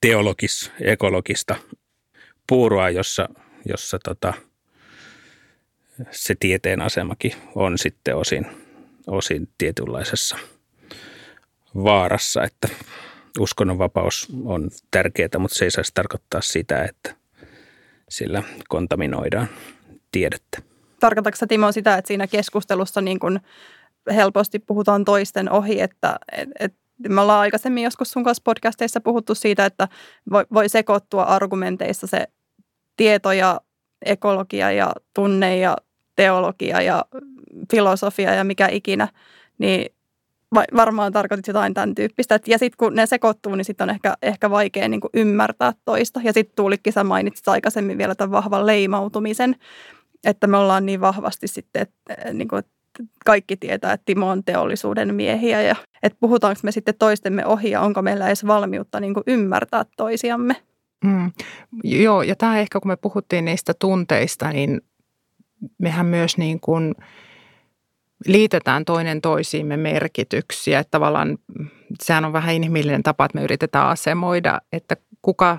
teologis, 0.00 0.72
ekologista 0.80 1.56
puuroa, 2.46 2.90
jossa, 2.90 3.28
jossa 3.68 3.98
tota, 3.98 4.34
se 6.10 6.34
tieteen 6.40 6.80
asemakin 6.80 7.32
on 7.54 7.78
sitten 7.78 8.16
osin, 8.16 8.46
osin 9.06 9.48
tietynlaisessa 9.58 10.38
vaarassa, 11.74 12.44
että 12.44 12.68
uskonnonvapaus 13.38 14.28
on 14.44 14.70
tärkeää, 14.90 15.38
mutta 15.38 15.58
se 15.58 15.64
ei 15.64 15.70
saisi 15.70 15.92
tarkoittaa 15.94 16.40
sitä, 16.40 16.84
että 16.84 17.14
sillä 18.08 18.42
kontaminoidaan 18.68 19.48
tiedettä. 20.12 20.62
Tarkoitatko 21.00 21.46
Timo 21.46 21.72
sitä, 21.72 21.96
että 21.96 22.08
siinä 22.08 22.26
keskustelussa 22.26 23.00
niin 23.00 23.18
kun 23.18 23.40
helposti 24.14 24.58
puhutaan 24.58 25.04
toisten 25.04 25.52
ohi, 25.52 25.80
että 25.80 26.16
et, 26.32 26.48
et, 26.60 26.74
me 27.08 27.20
ollaan 27.20 27.40
aikaisemmin 27.40 27.84
joskus 27.84 28.10
sun 28.10 28.24
kanssa 28.24 28.42
podcasteissa 28.44 29.00
puhuttu 29.00 29.34
siitä, 29.34 29.64
että 29.64 29.88
voi, 30.30 30.46
voi 30.54 30.68
sekoittua 30.68 31.22
argumenteissa 31.22 32.06
se 32.06 32.26
tieto 32.96 33.32
ja 33.32 33.60
ekologia 34.04 34.72
ja 34.72 34.92
tunne 35.14 35.56
ja 35.56 35.76
teologia 36.16 36.82
ja 36.82 37.04
filosofia 37.70 38.34
ja 38.34 38.44
mikä 38.44 38.68
ikinä, 38.68 39.08
niin 39.58 39.94
varmaan 40.76 41.12
tarkoitit 41.12 41.46
jotain 41.46 41.74
tämän 41.74 41.94
tyyppistä. 41.94 42.40
Ja 42.46 42.58
sitten 42.58 42.76
kun 42.78 42.94
ne 42.94 43.06
sekoittuu, 43.06 43.54
niin 43.54 43.64
sitten 43.64 43.84
on 43.84 43.94
ehkä, 43.94 44.14
ehkä 44.22 44.50
vaikea 44.50 44.88
niin 44.88 45.00
kuin 45.00 45.10
ymmärtää 45.14 45.72
toista. 45.84 46.20
Ja 46.24 46.32
sitten 46.32 46.56
Tuulikki, 46.56 46.92
sä 46.92 47.04
mainitsit 47.04 47.48
aikaisemmin 47.48 47.98
vielä 47.98 48.14
tämän 48.14 48.30
vahvan 48.30 48.66
leimautumisen, 48.66 49.56
että 50.24 50.46
me 50.46 50.56
ollaan 50.56 50.86
niin 50.86 51.00
vahvasti 51.00 51.48
sitten, 51.48 51.82
että, 51.82 52.32
niin 52.32 52.48
kuin, 52.48 52.62
kaikki 53.24 53.56
tietää, 53.56 53.92
että 53.92 54.04
Timo 54.04 54.28
on 54.28 54.44
teollisuuden 54.44 55.14
miehiä 55.14 55.62
ja 55.62 55.76
että 56.02 56.16
puhutaanko 56.20 56.60
me 56.62 56.72
sitten 56.72 56.94
toistemme 56.98 57.46
ohi 57.46 57.70
ja 57.70 57.80
onko 57.80 58.02
meillä 58.02 58.26
edes 58.26 58.46
valmiutta 58.46 59.00
niin 59.00 59.14
kuin 59.14 59.24
ymmärtää 59.26 59.84
toisiamme. 59.96 60.56
Mm. 61.04 61.32
Joo, 61.84 62.22
ja 62.22 62.36
tämä 62.36 62.58
ehkä 62.58 62.80
kun 62.80 62.90
me 62.90 62.96
puhuttiin 62.96 63.44
niistä 63.44 63.72
tunteista, 63.74 64.52
niin 64.52 64.80
mehän 65.78 66.06
myös 66.06 66.38
niin 66.38 66.60
kuin 66.60 66.94
liitetään 68.26 68.84
toinen 68.84 69.20
toisiimme 69.20 69.76
merkityksiä. 69.76 70.78
Että 70.78 70.90
tavallaan 70.90 71.38
sehän 72.02 72.24
on 72.24 72.32
vähän 72.32 72.54
inhimillinen 72.54 73.02
tapa, 73.02 73.24
että 73.24 73.38
me 73.38 73.44
yritetään 73.44 73.88
asemoida, 73.88 74.60
että 74.72 74.96
kuka 75.22 75.58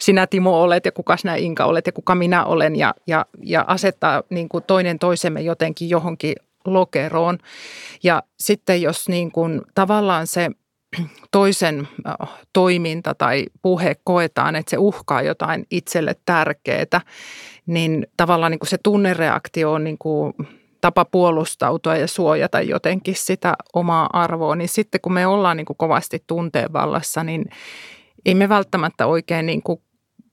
sinä 0.00 0.26
Timo 0.26 0.62
olet 0.62 0.84
ja 0.84 0.92
kuka 0.92 1.16
sinä 1.16 1.34
Inka 1.34 1.64
olet 1.64 1.86
ja 1.86 1.92
kuka 1.92 2.14
minä 2.14 2.44
olen 2.44 2.76
ja, 2.76 2.94
ja, 3.06 3.26
ja 3.42 3.64
asettaa 3.68 4.22
niin 4.30 4.48
kuin 4.48 4.64
toinen 4.64 4.98
toisemme 4.98 5.40
jotenkin 5.40 5.90
johonkin 5.90 6.34
lokeroon. 6.66 7.38
Ja 8.02 8.22
sitten 8.40 8.82
jos 8.82 9.08
niin 9.08 9.32
kuin 9.32 9.62
tavallaan 9.74 10.26
se 10.26 10.50
toisen 11.30 11.88
äh, 12.06 12.28
toiminta 12.52 13.14
tai 13.14 13.46
puhe 13.62 13.96
koetaan, 14.04 14.56
että 14.56 14.70
se 14.70 14.76
uhkaa 14.78 15.22
jotain 15.22 15.66
itselle 15.70 16.16
tärkeää, 16.24 17.00
niin 17.66 18.06
tavallaan 18.16 18.50
niin 18.50 18.58
kuin 18.58 18.68
se 18.68 18.78
tunnereaktio 18.82 19.72
on 19.72 19.84
niin 19.84 19.98
kuin 19.98 20.32
tapa 20.80 21.04
puolustautua 21.04 21.96
ja 21.96 22.06
suojata 22.06 22.60
jotenkin 22.60 23.14
sitä 23.16 23.54
omaa 23.74 24.10
arvoa, 24.12 24.56
niin 24.56 24.68
sitten 24.68 25.00
kun 25.00 25.12
me 25.12 25.26
ollaan 25.26 25.56
niin 25.56 25.64
kuin 25.64 25.76
kovasti 25.76 26.24
tunteen 26.26 26.72
vallassa, 26.72 27.24
niin 27.24 27.44
ei 28.24 28.34
me 28.34 28.48
välttämättä 28.48 29.06
oikein 29.06 29.46
niin 29.46 29.62
kuin 29.62 29.82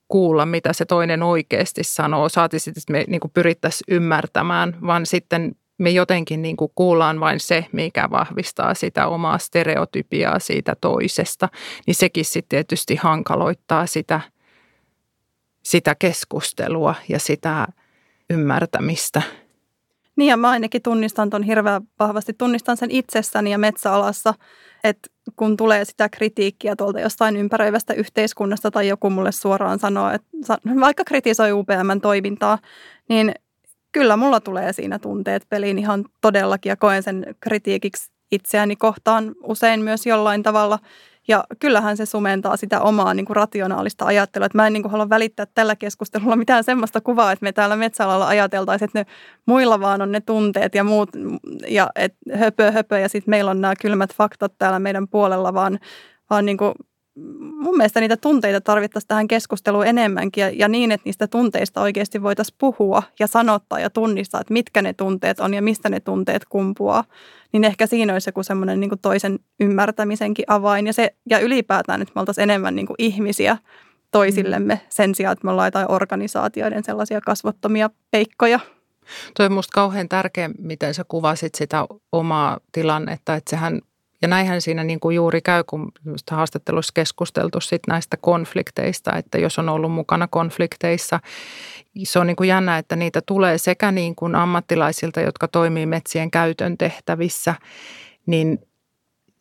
kuulla, 0.07 0.45
mitä 0.45 0.73
se 0.73 0.85
toinen 0.85 1.23
oikeasti 1.23 1.83
sanoo. 1.83 2.29
Saati 2.29 2.59
sitten, 2.59 2.81
että 2.81 2.91
me 2.91 3.05
niin 3.07 3.19
kuin 3.19 3.31
pyrittäisiin 3.31 3.95
ymmärtämään, 3.95 4.77
vaan 4.87 5.05
sitten 5.05 5.55
me 5.79 5.89
jotenkin 5.89 6.41
niin 6.41 6.57
kuin 6.57 6.71
kuullaan 6.75 7.19
vain 7.19 7.39
se, 7.39 7.65
mikä 7.71 8.09
vahvistaa 8.11 8.73
sitä 8.73 9.07
omaa 9.07 9.37
stereotypiaa 9.37 10.39
siitä 10.39 10.75
toisesta. 10.81 11.49
Niin 11.87 11.95
sekin 11.95 12.25
sitten 12.25 12.49
tietysti 12.49 12.95
hankaloittaa 12.95 13.85
sitä, 13.85 14.21
sitä 15.63 15.95
keskustelua 15.95 16.95
ja 17.09 17.19
sitä 17.19 17.67
ymmärtämistä. 18.29 19.21
Niin 20.15 20.29
ja 20.29 20.37
mä 20.37 20.49
ainakin 20.49 20.81
tunnistan 20.81 21.29
ton 21.29 21.43
hirveän 21.43 21.81
vahvasti. 21.99 22.33
Tunnistan 22.33 22.77
sen 22.77 22.91
itsessäni 22.91 23.51
ja 23.51 23.57
metsäalassa, 23.57 24.33
että 24.83 25.09
kun 25.35 25.57
tulee 25.57 25.85
sitä 25.85 26.09
kritiikkiä 26.09 26.75
tuolta 26.75 26.99
jostain 26.99 27.37
ympäröivästä 27.37 27.93
yhteiskunnasta 27.93 28.71
tai 28.71 28.87
joku 28.87 29.09
mulle 29.09 29.31
suoraan 29.31 29.79
sanoo, 29.79 30.11
että 30.11 30.27
vaikka 30.79 31.03
kritisoi 31.03 31.51
UPMn 31.51 32.01
toimintaa, 32.01 32.57
niin 33.09 33.33
kyllä 33.91 34.17
mulla 34.17 34.39
tulee 34.39 34.73
siinä 34.73 34.99
tunteet 34.99 35.45
peliin 35.49 35.79
ihan 35.79 36.05
todellakin 36.21 36.69
ja 36.69 36.75
koen 36.75 37.03
sen 37.03 37.35
kritiikiksi 37.39 38.11
itseäni 38.31 38.75
kohtaan 38.75 39.35
usein 39.43 39.81
myös 39.81 40.05
jollain 40.05 40.43
tavalla– 40.43 40.79
ja 41.29 41.43
kyllähän 41.59 41.97
se 41.97 42.05
sumentaa 42.05 42.57
sitä 42.57 42.81
omaa 42.81 43.13
niin 43.13 43.25
kuin 43.25 43.35
rationaalista 43.35 44.05
ajattelua. 44.05 44.45
Että 44.45 44.57
mä 44.57 44.67
en 44.67 44.73
niin 44.73 44.83
kuin 44.83 44.91
halua 44.91 45.09
välittää 45.09 45.45
tällä 45.55 45.75
keskustelulla 45.75 46.35
mitään 46.35 46.63
semmoista 46.63 47.01
kuvaa, 47.01 47.31
että 47.31 47.43
me 47.43 47.51
täällä 47.51 47.75
metsäalalla 47.75 48.27
ajateltaisiin, 48.27 48.89
että 48.89 48.99
ne 48.99 49.05
muilla 49.45 49.79
vaan 49.79 50.01
on 50.01 50.11
ne 50.11 50.21
tunteet 50.21 50.75
ja 50.75 50.83
muut 50.83 51.09
ja 51.67 51.89
et 51.95 52.15
höpö 52.33 52.71
höpö 52.71 52.99
ja 52.99 53.09
sitten 53.09 53.31
meillä 53.31 53.51
on 53.51 53.61
nämä 53.61 53.73
kylmät 53.81 54.13
faktat 54.13 54.53
täällä 54.57 54.79
meidän 54.79 55.07
puolella, 55.07 55.53
vaan, 55.53 55.79
vaan 56.29 56.45
niin 56.45 56.57
kuin 56.57 56.73
mun 57.59 57.77
mielestä 57.77 57.99
niitä 57.99 58.17
tunteita 58.17 58.61
tarvittaisiin 58.61 59.07
tähän 59.07 59.27
keskusteluun 59.27 59.87
enemmänkin 59.87 60.41
ja, 60.41 60.49
ja 60.49 60.67
niin, 60.67 60.91
että 60.91 61.05
niistä 61.05 61.27
tunteista 61.27 61.81
oikeasti 61.81 62.23
voitaisiin 62.23 62.55
puhua 62.59 63.03
ja 63.19 63.27
sanottaa 63.27 63.79
ja 63.79 63.89
tunnistaa, 63.89 64.41
että 64.41 64.53
mitkä 64.53 64.81
ne 64.81 64.93
tunteet 64.93 65.39
on 65.39 65.53
ja 65.53 65.61
mistä 65.61 65.89
ne 65.89 65.99
tunteet 65.99 66.45
kumpuaa. 66.45 67.03
Niin 67.51 67.63
ehkä 67.63 67.87
siinä 67.87 68.13
olisi 68.13 68.29
joku 68.29 68.43
semmoinen 68.43 68.79
niin 68.79 68.91
toisen 69.01 69.39
ymmärtämisenkin 69.59 70.45
avain 70.47 70.87
ja, 70.87 70.93
se, 70.93 71.15
ja 71.29 71.39
ylipäätään, 71.39 72.01
että 72.01 72.11
me 72.15 72.19
oltaisiin 72.19 72.43
enemmän 72.43 72.75
niin 72.75 72.87
kuin 72.87 72.95
ihmisiä 72.99 73.57
toisillemme 74.11 74.73
mm. 74.73 74.81
sen 74.89 75.15
sijaan, 75.15 75.33
että 75.33 75.45
me 75.45 75.51
ollaan 75.51 75.67
jotain 75.67 75.91
organisaatioiden 75.91 76.83
sellaisia 76.83 77.21
kasvottomia 77.21 77.89
peikkoja. 78.11 78.59
Tuo 79.37 79.45
on 79.45 79.51
minusta 79.51 79.73
kauhean 79.73 80.09
tärkeä, 80.09 80.49
miten 80.57 80.93
sä 80.93 81.03
kuvasit 81.07 81.55
sitä 81.55 81.85
omaa 82.11 82.59
tilannetta, 82.71 83.35
että 83.35 83.49
sehän 83.49 83.81
ja 84.21 84.27
näinhän 84.27 84.61
siinä 84.61 84.83
niin 84.83 84.99
kuin 84.99 85.15
juuri 85.15 85.41
käy, 85.41 85.63
kun 85.63 85.91
haastattelussa 86.31 86.91
keskusteltu 86.93 87.61
sit 87.61 87.81
näistä 87.87 88.17
konflikteista, 88.17 89.15
että 89.15 89.37
jos 89.37 89.59
on 89.59 89.69
ollut 89.69 89.91
mukana 89.91 90.27
konflikteissa, 90.27 91.19
se 92.03 92.19
on 92.19 92.27
niin 92.27 92.35
kuin 92.35 92.49
jännä, 92.49 92.77
että 92.77 92.95
niitä 92.95 93.21
tulee 93.25 93.57
sekä 93.57 93.91
niin 93.91 94.15
kuin 94.15 94.35
ammattilaisilta, 94.35 95.21
jotka 95.21 95.47
toimii 95.47 95.85
metsien 95.85 96.31
käytön 96.31 96.77
tehtävissä, 96.77 97.55
niin 98.25 98.59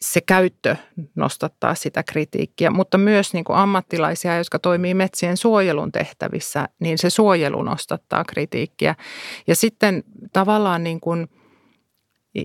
se 0.03 0.21
käyttö 0.21 0.77
nostattaa 1.15 1.75
sitä 1.75 2.03
kritiikkiä, 2.03 2.71
mutta 2.71 2.99
myös 2.99 3.33
niin 3.33 3.45
kuin 3.45 3.57
ammattilaisia, 3.57 4.39
jotka 4.39 4.59
toimii 4.59 4.95
metsien 4.95 5.37
suojelun 5.37 5.93
tehtävissä, 5.93 6.69
niin 6.81 6.99
se 6.99 7.11
suojelu 7.11 7.63
nostattaa 7.63 8.25
kritiikkiä. 8.25 8.95
Ja 9.47 9.57
sitten 9.57 10.05
tavallaan 10.33 10.85
niin 10.85 11.01
kuin– 11.01 11.29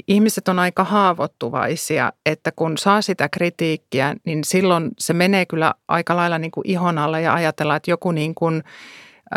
ihmiset 0.07 0.47
on 0.47 0.59
aika 0.59 0.83
haavoittuvaisia, 0.83 2.13
että 2.25 2.51
kun 2.55 2.77
saa 2.77 3.01
sitä 3.01 3.29
kritiikkiä, 3.29 4.15
niin 4.25 4.43
silloin 4.43 4.91
se 4.99 5.13
menee 5.13 5.45
kyllä 5.45 5.73
aika 5.87 6.15
lailla 6.15 6.37
niin 6.37 6.51
kuin 6.51 6.69
ihon 6.69 6.97
alle 6.97 7.21
ja 7.21 7.33
ajatellaan, 7.33 7.77
että 7.77 7.91
joku 7.91 8.11
niin 8.11 8.35
kuin, 8.35 8.63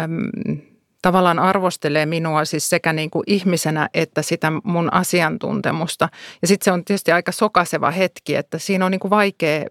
äm, 0.01 0.59
tavallaan 1.03 1.39
arvostelee 1.39 2.07
minua 2.07 2.45
siis 2.45 2.71
sekä 2.71 2.93
niin 2.93 3.11
kuin 3.11 3.25
ihmisenä 3.27 3.89
että 3.95 4.23
sitä 4.23 4.53
mun 4.65 4.93
asiantuntemusta. 4.93 6.09
Ja 6.43 6.49
sitten 6.49 6.65
se 6.65 6.73
on 6.73 6.85
tietysti 6.85 7.13
aika 7.13 7.33
sokaseva 7.33 7.91
hetki, 7.91 8.37
että 8.37 8.59
siinä 8.59 8.85
on 8.85 8.91
niin 8.91 9.01
kuin 9.01 9.11
vaikea 9.11 9.65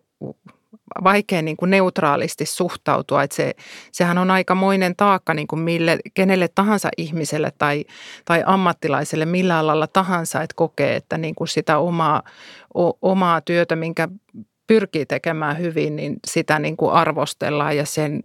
vaikea 1.04 1.42
niin 1.42 1.58
kuin 1.58 1.70
neutraalisti 1.70 2.46
suhtautua. 2.46 3.24
Että 3.24 3.36
se, 3.36 3.54
sehän 3.92 4.18
on 4.18 4.32
aikamoinen 4.32 4.96
taakka 4.96 5.34
niin 5.34 5.48
kuin 5.48 5.60
mille, 5.60 5.98
kenelle 6.14 6.48
tahansa 6.56 6.90
ihmiselle 6.98 7.52
tai, 7.58 7.86
tai 8.26 8.44
ammattilaiselle 8.46 9.26
millä 9.26 9.58
alalla 9.58 9.88
tahansa, 9.88 10.42
että 10.42 10.56
kokee, 10.56 10.96
että 10.96 11.18
niin 11.18 11.36
kuin 11.36 11.48
sitä 11.48 11.78
omaa, 11.78 12.24
o, 12.78 12.98
omaa 13.02 13.42
työtä, 13.42 13.76
minkä 13.76 14.08
pyrkii 14.68 15.06
tekemään 15.06 15.60
hyvin, 15.60 15.96
niin 15.96 16.16
sitä 16.28 16.60
niin 16.60 16.78
kuin 16.78 16.92
arvostellaan 16.92 17.78
ja 17.78 17.86
sen 17.86 18.22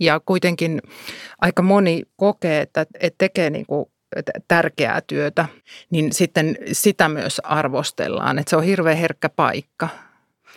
ja 0.00 0.20
kuitenkin 0.26 0.82
aika 1.38 1.62
moni 1.62 2.02
kokee, 2.16 2.60
että, 2.60 2.86
että 3.00 3.18
tekee 3.18 3.50
niin 3.50 3.66
kuin 3.66 3.86
tärkeää 4.48 5.00
työtä, 5.00 5.46
niin 5.90 6.12
sitten 6.12 6.56
sitä 6.72 7.08
myös 7.08 7.40
arvostellaan, 7.44 8.38
että 8.38 8.50
se 8.50 8.56
on 8.56 8.64
hirveän 8.64 8.96
herkkä 8.96 9.28
paikka. 9.28 9.88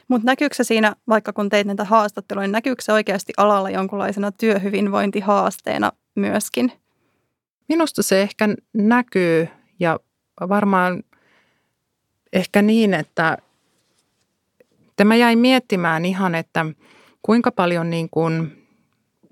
Mutta 0.07 0.25
näkyykö 0.25 0.55
se 0.55 0.63
siinä, 0.63 0.95
vaikka 1.07 1.33
kun 1.33 1.49
teit 1.49 1.67
näitä 1.67 1.83
haastatteluja, 1.83 2.47
niin 2.47 2.51
näkyykö 2.51 2.81
se 2.81 2.93
oikeasti 2.93 3.33
alalla 3.37 3.69
jonkunlaisena 3.69 4.31
työhyvinvointihaasteena 4.31 5.91
myöskin? 6.15 6.71
Minusta 7.69 8.03
se 8.03 8.21
ehkä 8.21 8.49
näkyy 8.73 9.47
ja 9.79 9.99
varmaan 10.49 11.03
ehkä 12.33 12.61
niin, 12.61 12.93
että 12.93 13.37
tämä 14.95 15.15
jäi 15.15 15.35
miettimään 15.35 16.05
ihan, 16.05 16.35
että 16.35 16.65
kuinka 17.21 17.51
paljon 17.51 17.89
niin 17.89 18.09
kuin 18.09 18.67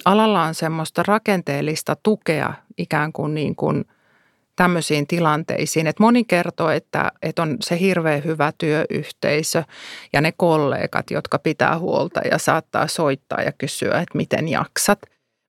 alalla 0.05 0.43
on 0.43 0.55
semmoista 0.55 1.03
rakenteellista 1.07 1.95
tukea 2.03 2.53
ikään 2.77 3.13
kuin, 3.13 3.33
niin 3.33 3.55
kuin– 3.55 3.85
tämmöisiin 4.55 5.07
tilanteisiin. 5.07 5.87
Että 5.87 6.03
moni 6.03 6.23
kertoo, 6.23 6.69
että, 6.69 7.11
että 7.21 7.41
on 7.41 7.57
se 7.61 7.79
hirveän 7.79 8.23
hyvä 8.23 8.53
työyhteisö 8.57 9.63
ja 10.13 10.21
ne 10.21 10.31
kollegat, 10.31 11.11
jotka 11.11 11.39
pitää 11.39 11.79
huolta 11.79 12.21
ja 12.31 12.37
saattaa 12.37 12.87
soittaa 12.87 13.41
ja 13.41 13.51
kysyä, 13.51 13.99
että 13.99 14.17
miten 14.17 14.47
jaksat. 14.47 14.99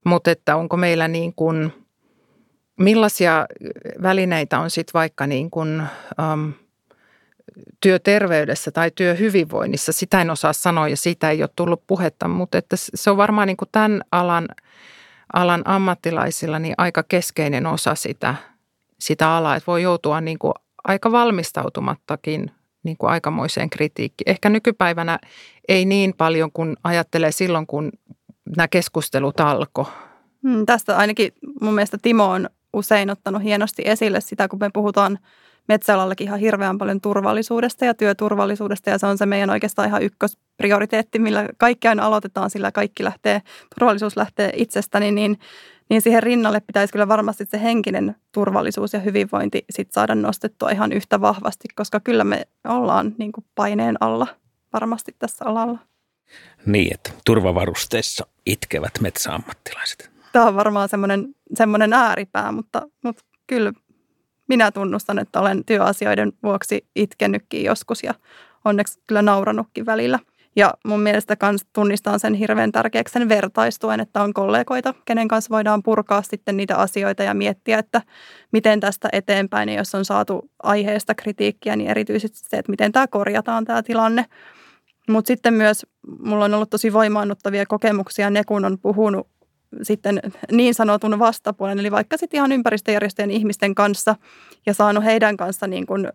Mutta 0.07 0.31
että 0.31 0.57
onko 0.57 0.77
meillä 0.77 1.09
niin 1.09 1.35
kuin, 1.35 1.73
millaisia 2.79 3.47
välineitä 4.03 4.59
on 4.59 4.71
sitten 4.71 4.95
vaikka 4.95 5.27
niin 5.27 5.51
kuin, 5.51 5.83
um, 6.33 6.53
työterveydessä 7.81 8.71
tai 8.71 8.91
työhyvinvoinnissa, 8.95 9.93
sitä 9.93 10.21
en 10.21 10.31
osaa 10.31 10.53
sanoa 10.53 10.89
ja 10.89 10.97
siitä 10.97 11.31
ei 11.31 11.43
ole 11.43 11.51
tullut 11.57 11.87
puhetta, 11.87 12.29
mutta 12.29 12.59
että 12.59 12.77
se 12.77 13.11
on 13.11 13.17
varmaan 13.17 13.47
niin 13.47 13.57
kuin 13.57 13.69
tämän 13.73 14.03
alan, 14.13 14.49
alan 15.33 15.63
ammattilaisilla 15.65 16.59
niin 16.59 16.75
aika 16.79 17.03
keskeinen 17.03 17.67
osa 17.67 17.95
sitä– 17.95 18.35
sitä 19.05 19.37
alaa, 19.37 19.57
että 19.57 19.67
voi 19.67 19.83
joutua 19.83 20.21
niin 20.21 20.39
kuin 20.39 20.53
aika 20.85 21.13
valmistautumattakin 21.13 22.51
niin 22.83 22.97
kuin 22.97 23.11
aikamoiseen 23.11 23.71
kritiikkiin. 23.71 24.31
Ehkä 24.31 24.49
nykypäivänä 24.49 25.19
ei 25.69 25.85
niin 25.85 26.15
paljon 26.17 26.53
kuin 26.53 26.77
ajattelee 26.85 27.33
silloin, 27.33 27.67
kun 27.67 27.93
nämä 28.57 28.69
keskustelut 28.69 29.41
alkoi. 29.41 29.85
Hmm, 30.43 30.67
tästä 30.67 30.97
ainakin 30.97 31.33
mun 31.61 31.75
mielestä 31.75 31.99
Timo 32.03 32.25
on 32.25 32.49
usein 32.73 33.11
ottanut 33.11 33.43
hienosti 33.43 33.83
esille 33.87 34.21
sitä, 34.21 34.49
kun 34.49 34.59
me 34.59 34.71
puhutaan 34.73 35.19
metsäalallakin 35.69 36.27
ihan 36.27 36.41
hirveän 36.41 36.79
paljon 36.79 37.01
turvallisuudesta 37.01 37.85
ja 37.85 37.95
työturvallisuudesta 37.95 38.91
ja 38.91 38.99
se 38.99 39.07
on 39.07 39.19
se 39.19 39.27
meidän 39.27 39.51
oikeastaan 39.51 39.89
ihan 39.89 40.03
ykkösprioriteetti, 40.03 41.19
millä 41.19 41.49
kaikki 41.57 41.89
aina 41.89 42.07
aloitetaan, 42.07 42.51
sillä 42.51 42.73
kaikki 42.73 43.05
lähtee, 43.05 43.43
turvallisuus 43.79 44.17
lähtee 44.17 44.53
itsestäni, 44.57 45.11
niin 45.11 45.39
niin 45.89 46.03
siihen 46.03 46.23
rinnalle 46.23 46.61
pitäisi 46.61 46.93
kyllä 46.93 47.09
varmasti 47.09 47.45
se 47.45 47.63
henkinen 47.63 48.17
turvallisuus 48.33 48.93
ja 48.93 49.01
hyvinvointi 49.01 49.65
sit 49.71 49.93
saada 49.93 50.15
nostettua 50.15 50.71
ihan 50.71 50.93
yhtä 50.93 51.21
vahvasti, 51.21 51.69
koska 51.75 52.01
kyllä 52.01 52.25
me 52.25 52.47
ollaan 52.65 53.15
niin 53.19 53.33
kuin 53.33 53.45
paineen 53.55 53.97
alla 54.01 54.27
varmasti 54.73 55.17
tässä 55.19 55.45
alalla. 55.45 55.79
Niin, 56.67 56.95
että 56.95 57.11
turvavarusteissa 57.25 58.27
itkevät 58.47 58.93
metsäammattilaiset. 59.01 60.11
Tämä 60.33 60.47
on 60.47 60.57
varmaan 60.57 60.89
semmoinen, 60.89 61.35
semmoinen 61.55 61.93
ääripää, 61.93 62.53
mutta, 62.53 62.83
mutta 63.05 63.25
kyllä 63.47 63.73
minä 64.49 64.71
tunnustan, 64.71 65.19
että 65.19 65.41
olen 65.41 65.65
työasioiden 65.65 66.33
vuoksi 66.43 66.87
itkennytkin 66.97 67.65
joskus 67.65 68.03
ja 68.03 68.15
onneksi 68.65 69.01
kyllä 69.07 69.23
nauranutkin 69.23 69.87
välillä. 69.87 70.19
Ja 70.57 70.75
mun 70.85 71.01
mielestä 71.01 71.37
kans 71.37 71.67
tunnistan 71.73 72.21
sen 72.21 72.35
hirveän 72.35 72.73
tärkeäksi 72.73 73.13
sen 73.13 73.29
vertaistuen, 73.29 74.01
että 74.01 74.23
on 74.23 74.35
kollegoita, 74.35 74.95
kenen 75.05 75.29
kanssa 75.29 75.51
voidaan 75.51 75.83
purkaa 75.83 76.23
sitten 76.23 76.57
niitä 76.57 76.77
asioita 76.77 77.23
ja 77.23 77.35
miettiä, 77.35 77.79
että 77.79 78.03
miten 78.53 78.81
tästä 78.81 79.09
eteenpäin. 79.13 79.69
Ja 79.69 79.75
jos 79.75 79.95
on 79.95 80.05
saatu 80.05 80.51
aiheesta 80.63 81.15
kritiikkiä, 81.15 81.77
niin 81.77 81.91
erityisesti 81.91 82.39
se, 82.39 82.57
että 82.57 82.71
miten 82.71 82.93
tämä 82.93 83.07
korjataan 83.07 83.65
tämä 83.65 83.83
tilanne. 83.83 84.25
Mutta 85.09 85.29
sitten 85.29 85.55
myös 85.55 85.87
mulla 86.19 86.45
on 86.45 86.55
ollut 86.55 86.71
tosi 86.71 86.93
voimaannuttavia 86.93 87.67
kokemuksia 87.67 88.31
ne, 88.31 88.45
kun 88.45 88.65
on 88.65 88.79
puhunut 88.79 89.29
sitten 89.83 90.21
niin 90.53 90.75
sanotun 90.75 91.19
vastapuolen, 91.19 91.79
eli 91.79 91.91
vaikka 91.91 92.17
sitten 92.17 92.39
ihan 92.39 92.53
ympäristöjärjestöjen 92.53 93.31
ihmisten 93.31 93.75
kanssa 93.75 94.17
ja 94.67 94.75
saanut 94.75 95.05
heidän 95.05 95.37
kanssa 95.37 95.67
niin 95.67 95.87
kuin, 95.87 96.09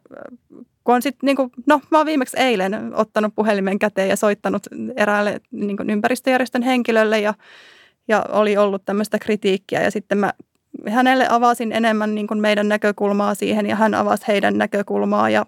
kun 0.84 0.95
on 0.95 1.02
sitten 1.02 1.28
niin 1.28 1.36
kuin, 1.36 1.52
no 1.65 1.82
mä 1.91 1.98
oon 1.98 2.06
viimeksi 2.06 2.39
eilen 2.39 2.95
ottanut 2.95 3.36
puhelimen 3.36 3.80
käteen 3.80 4.10
ja 4.10 4.15
soittanut 4.15 4.67
eräälle 4.95 5.41
niin 5.52 5.78
kuin 5.78 5.89
ympäristöjärjestön 5.89 6.62
henkilölle 6.62 7.19
ja, 7.19 7.34
ja 8.08 8.26
oli 8.30 8.58
ollut 8.58 8.86
tämmöistä 8.86 9.19
kritiikkiä 9.19 9.84
ja 9.84 9.91
sitten 9.91 10.17
mä 10.17 10.34
hänelle 10.89 11.28
avasin 11.30 11.72
enemmän 11.72 12.15
niin 12.15 12.28
kuin 12.28 12.39
meidän 12.39 12.69
näkökulmaa 12.69 13.36
siihen 13.36 13.65
ja 13.65 13.76
hän 13.76 13.93
avasi 13.93 14.28
heidän 14.28 14.58
näkökulmaa 14.58 15.30
ja 15.30 15.45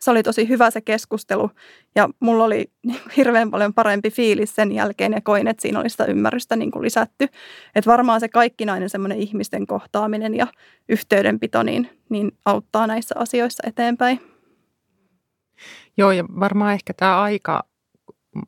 se 0.00 0.10
oli 0.10 0.22
tosi 0.22 0.48
hyvä 0.48 0.70
se 0.70 0.80
keskustelu 0.80 1.50
ja 1.94 2.08
mulla 2.20 2.44
oli 2.44 2.70
niin 2.86 3.00
kuin 3.02 3.12
hirveän 3.16 3.50
paljon 3.50 3.74
parempi 3.74 4.10
fiilis 4.10 4.54
sen 4.54 4.72
jälkeen 4.72 5.12
ja 5.12 5.20
koin, 5.20 5.48
että 5.48 5.62
siinä 5.62 5.80
oli 5.80 5.90
sitä 5.90 6.04
ymmärrystä 6.04 6.56
niin 6.56 6.70
kuin 6.70 6.82
lisätty. 6.82 7.24
Että 7.74 7.90
varmaan 7.90 8.20
se 8.20 8.28
kaikkinainen 8.28 8.90
semmoinen 8.90 9.18
ihmisten 9.18 9.66
kohtaaminen 9.66 10.34
ja 10.34 10.46
yhteydenpito 10.88 11.62
niin, 11.62 11.90
niin 12.08 12.32
auttaa 12.44 12.86
näissä 12.86 13.14
asioissa 13.18 13.62
eteenpäin. 13.66 14.20
Joo 15.96 16.10
ja 16.10 16.24
varmaan 16.40 16.72
ehkä 16.72 16.92
tämä 16.92 17.20
aika 17.22 17.64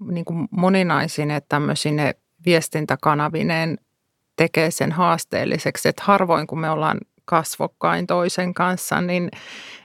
niin 0.00 0.24
kuin 0.24 0.48
moninaisine 0.50 1.40
tämmöisine 1.48 2.14
viestintäkanavineen 2.46 3.78
tekee 4.36 4.70
sen 4.70 4.92
haasteelliseksi, 4.92 5.88
että 5.88 6.02
harvoin 6.06 6.46
kun 6.46 6.60
me 6.60 6.70
ollaan 6.70 7.00
kasvokkain 7.28 8.06
toisen 8.06 8.54
kanssa, 8.54 9.00
niin 9.00 9.30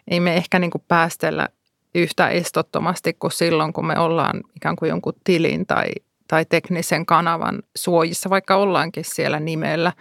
ei 0.08 0.20
me 0.20 0.36
ehkä 0.36 0.60
niin 0.60 0.72
kuin 0.72 0.84
päästellä 0.88 1.50
yhtä 1.96 2.30
istottomasti 2.30 3.14
kuin 3.14 3.32
silloin, 3.32 3.74
kun 3.74 3.86
me 3.86 4.00
ollaan 4.00 4.42
ikään 4.56 4.76
kuin 4.76 4.90
jonkun 4.90 5.14
tilin 5.24 5.66
tai, 5.66 5.88
tai 6.28 6.46
teknisen 6.46 7.06
kanavan 7.06 7.64
suojissa, 7.76 8.30
vaikka 8.30 8.56
ollaankin 8.56 9.06
siellä 9.06 9.40
nimellä. 9.40 9.94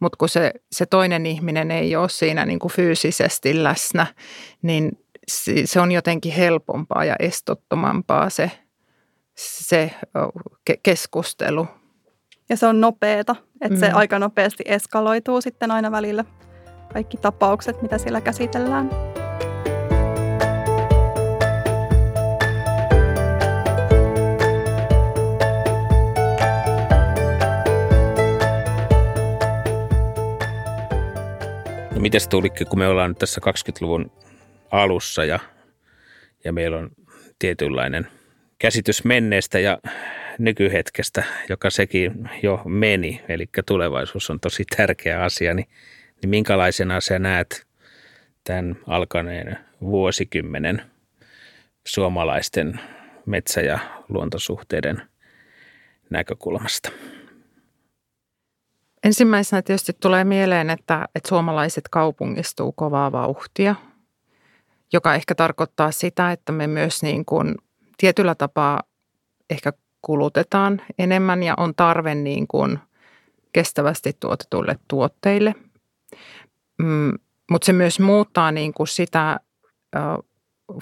Mutta 0.00 0.16
kun 0.16 0.28
se, 0.28 0.52
se 0.72 0.86
toinen 0.86 1.26
ihminen 1.26 1.70
ei 1.70 1.96
ole 1.96 2.08
siinä 2.08 2.46
niin 2.46 2.58
kuin 2.58 2.72
fyysisesti 2.72 3.62
läsnä, 3.62 4.06
niin 4.62 4.90
se 5.64 5.80
on 5.80 5.92
jotenkin 5.92 6.32
helpompaa 6.32 7.04
ja 7.04 7.16
estottomampaa 7.18 8.30
se, 8.30 8.50
se 9.36 9.90
keskustelu. 10.82 11.66
Ja 12.48 12.56
se 12.56 12.66
on 12.66 12.80
nopeeta, 12.80 13.36
että 13.60 13.76
mm. 13.76 13.80
se 13.80 13.90
aika 13.90 14.18
nopeasti 14.18 14.64
eskaloituu 14.66 15.40
sitten 15.40 15.70
aina 15.70 15.90
välillä 15.90 16.24
kaikki 16.92 17.16
tapaukset, 17.16 17.82
mitä 17.82 17.98
siellä 17.98 18.20
käsitellään. 18.20 18.90
No 31.94 32.00
mites 32.00 32.28
Tuulikki, 32.28 32.64
kun 32.64 32.78
me 32.78 32.88
ollaan 32.88 33.10
nyt 33.10 33.18
tässä 33.18 33.40
20-luvun 33.46 34.12
alussa 34.70 35.24
ja, 35.24 35.38
ja 36.44 36.52
meillä 36.52 36.78
on 36.78 36.90
tietynlainen 37.38 38.06
käsitys 38.58 39.04
menneestä 39.04 39.58
ja 39.58 39.78
nykyhetkestä, 40.38 41.24
joka 41.48 41.70
sekin 41.70 42.30
jo 42.42 42.62
meni, 42.64 43.22
eli 43.28 43.46
tulevaisuus 43.66 44.30
on 44.30 44.40
tosi 44.40 44.64
tärkeä 44.76 45.22
asia, 45.22 45.54
niin 45.54 45.66
niin 46.22 46.30
minkälaisena 46.30 47.00
sä 47.00 47.18
näet 47.18 47.66
tämän 48.44 48.76
alkaneen 48.86 49.58
vuosikymmenen 49.80 50.82
suomalaisten 51.86 52.80
metsä- 53.26 53.60
ja 53.60 53.78
luontosuhteiden 54.08 55.02
näkökulmasta? 56.10 56.90
Ensimmäisenä 59.04 59.62
tietysti 59.62 59.92
tulee 60.00 60.24
mieleen, 60.24 60.70
että, 60.70 61.08
että 61.14 61.28
suomalaiset 61.28 61.84
kaupungistuu 61.90 62.72
kovaa 62.72 63.12
vauhtia, 63.12 63.74
joka 64.92 65.14
ehkä 65.14 65.34
tarkoittaa 65.34 65.90
sitä, 65.90 66.32
että 66.32 66.52
me 66.52 66.66
myös 66.66 67.02
niin 67.02 67.24
kuin 67.24 67.54
tietyllä 67.98 68.34
tapaa 68.34 68.82
ehkä 69.50 69.72
kulutetaan 70.02 70.82
enemmän 70.98 71.42
ja 71.42 71.54
on 71.56 71.74
tarve 71.74 72.14
niin 72.14 72.46
kuin 72.48 72.78
kestävästi 73.52 74.16
tuotetuille 74.20 74.78
tuotteille– 74.88 75.54
Mm, 76.82 77.12
mutta 77.50 77.66
se 77.66 77.72
myös 77.72 78.00
muuttaa 78.00 78.52
niin 78.52 78.72
kuin 78.72 78.86
sitä 78.86 79.40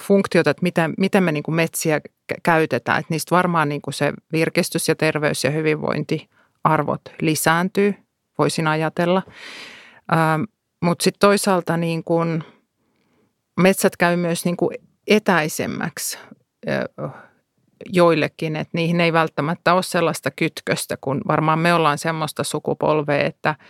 funktiota, 0.01 0.49
että 0.49 0.63
miten, 0.63 0.93
miten 0.97 1.23
me 1.23 1.31
niin 1.31 1.43
kuin 1.43 1.55
metsiä 1.55 2.01
käytetään. 2.43 2.99
Että 2.99 3.13
niistä 3.13 3.35
varmaan 3.35 3.69
niin 3.69 3.81
kuin 3.81 3.93
se 3.93 4.13
virkistys 4.31 4.87
ja 4.87 4.95
terveys 4.95 5.43
ja 5.43 5.51
hyvinvointiarvot 5.51 7.01
lisääntyy, 7.21 7.95
voisin 8.37 8.67
ajatella. 8.67 9.21
Mutta 10.83 11.03
sitten 11.03 11.19
toisaalta 11.19 11.77
niin 11.77 12.03
kuin 12.03 12.43
metsät 13.59 13.97
käy 13.97 14.15
myös 14.15 14.45
niin 14.45 14.57
kuin 14.57 14.77
etäisemmäksi 15.07 16.19
joillekin, 17.85 18.55
että 18.55 18.71
niihin 18.73 19.01
ei 19.01 19.13
välttämättä 19.13 19.73
ole 19.73 19.83
sellaista 19.83 20.31
kytköstä, 20.31 20.97
kun 21.01 21.21
varmaan 21.27 21.59
me 21.59 21.73
ollaan 21.73 21.97
semmoista 21.97 22.43
sukupolvea, 22.43 23.25
että– 23.25 23.55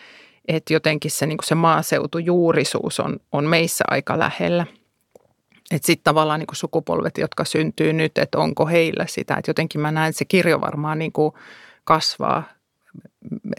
että 0.47 0.73
jotenkin 0.73 1.11
se, 1.11 1.25
niin 1.25 1.37
se 1.43 1.55
maaseutujuurisuus 1.55 2.99
on, 2.99 3.19
on 3.31 3.45
meissä 3.45 3.83
aika 3.87 4.19
lähellä. 4.19 4.65
Että 5.71 5.85
sitten 5.85 6.03
tavallaan 6.03 6.39
niin 6.39 6.47
sukupolvet, 6.53 7.17
jotka 7.17 7.45
syntyy 7.45 7.93
nyt, 7.93 8.17
että 8.17 8.37
onko 8.37 8.67
heillä 8.67 9.05
sitä. 9.07 9.35
Että 9.35 9.49
jotenkin 9.49 9.81
mä 9.81 9.91
näen, 9.91 10.09
että 10.09 10.17
se 10.17 10.25
kirjo 10.25 10.61
varmaan 10.61 10.99
niin 10.99 11.11
kuin 11.11 11.33
kasvaa 11.83 12.43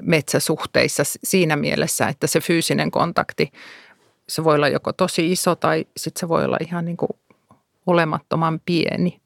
metsäsuhteissa 0.02 1.02
siinä 1.24 1.56
mielessä, 1.56 2.08
että 2.08 2.26
se 2.26 2.40
fyysinen 2.40 2.90
kontakti, 2.90 3.52
se 4.28 4.44
voi 4.44 4.54
olla 4.54 4.68
joko 4.68 4.92
tosi 4.92 5.32
iso 5.32 5.56
tai 5.56 5.86
sitten 5.96 6.20
se 6.20 6.28
voi 6.28 6.44
olla 6.44 6.56
ihan 6.60 6.84
niin 6.84 6.96
kuin 6.96 7.10
olemattoman 7.86 8.60
pieni. 8.66 9.20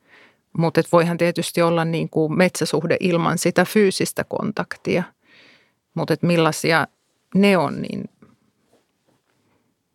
Mutta 0.58 0.80
voihan 0.92 1.18
tietysti 1.18 1.62
olla 1.62 1.84
niin 1.84 2.10
kuin 2.10 2.36
metsäsuhde 2.36 2.96
ilman 3.00 3.38
sitä 3.38 3.64
fyysistä 3.64 4.24
kontaktia. 4.24 5.02
Mutta 5.94 6.16
millaisia 6.22 6.86
ne 7.35 7.59
on, 7.59 7.83
niin 7.83 8.05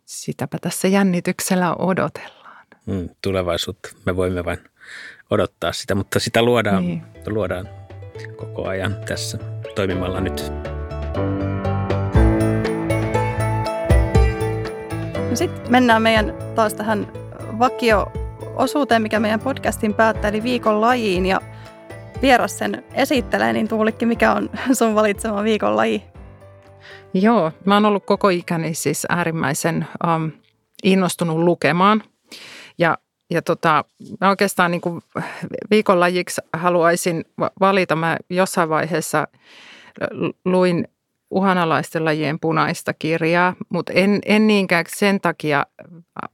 sitäpä 0.05 0.57
tässä 0.61 0.87
jännityksellä 0.87 1.75
odotellaan. 1.75 2.65
Mm, 2.85 3.09
tulevaisuutta 3.21 3.89
me 4.05 4.15
voimme 4.15 4.45
vain 4.45 4.59
odottaa 5.29 5.71
sitä, 5.71 5.95
mutta 5.95 6.19
sitä 6.19 6.43
luodaan, 6.43 6.87
niin. 6.87 7.01
luodaan 7.27 7.69
koko 8.35 8.67
ajan 8.67 8.95
tässä 9.07 9.37
toimimalla 9.75 10.21
nyt. 10.21 10.51
No 15.29 15.35
sitten 15.35 15.71
mennään 15.71 16.01
meidän 16.01 16.33
taas 16.55 16.73
tähän 16.73 17.11
vakio-osuuteen, 17.59 19.01
mikä 19.01 19.19
meidän 19.19 19.39
podcastin 19.39 19.93
päättää, 19.93 20.29
eli 20.29 20.43
viikon 20.43 20.81
lajiin. 20.81 21.25
Ja 21.25 21.41
vieras 22.21 22.57
sen 22.57 22.83
esittelee, 22.93 23.53
niin 23.53 23.67
Tuulikki, 23.67 24.05
mikä 24.05 24.33
on 24.33 24.49
sun 24.77 24.95
valitsema 24.95 25.43
viikon 25.43 25.75
laji? 25.75 26.03
Joo, 27.13 27.51
mä 27.65 27.73
oon 27.73 27.85
ollut 27.85 28.05
koko 28.05 28.29
ikäni 28.29 28.73
siis 28.73 29.05
äärimmäisen 29.09 29.87
um, 30.15 30.31
innostunut 30.83 31.37
lukemaan. 31.37 32.03
Ja, 32.77 32.97
ja 33.29 33.41
tota, 33.41 33.85
mä 34.21 34.29
oikeastaan 34.29 34.71
niin 34.71 34.81
viikonlajiksi 35.71 36.41
haluaisin 36.53 37.25
valita. 37.59 37.95
Mä 37.95 38.17
jossain 38.29 38.69
vaiheessa 38.69 39.27
luin 40.45 40.87
uhanalaisten 41.29 42.05
lajien 42.05 42.39
punaista 42.39 42.93
kirjaa, 42.93 43.55
mutta 43.69 43.93
en, 43.93 44.19
en 44.25 44.47
niinkään 44.47 44.85
sen 44.87 45.21
takia, 45.21 45.65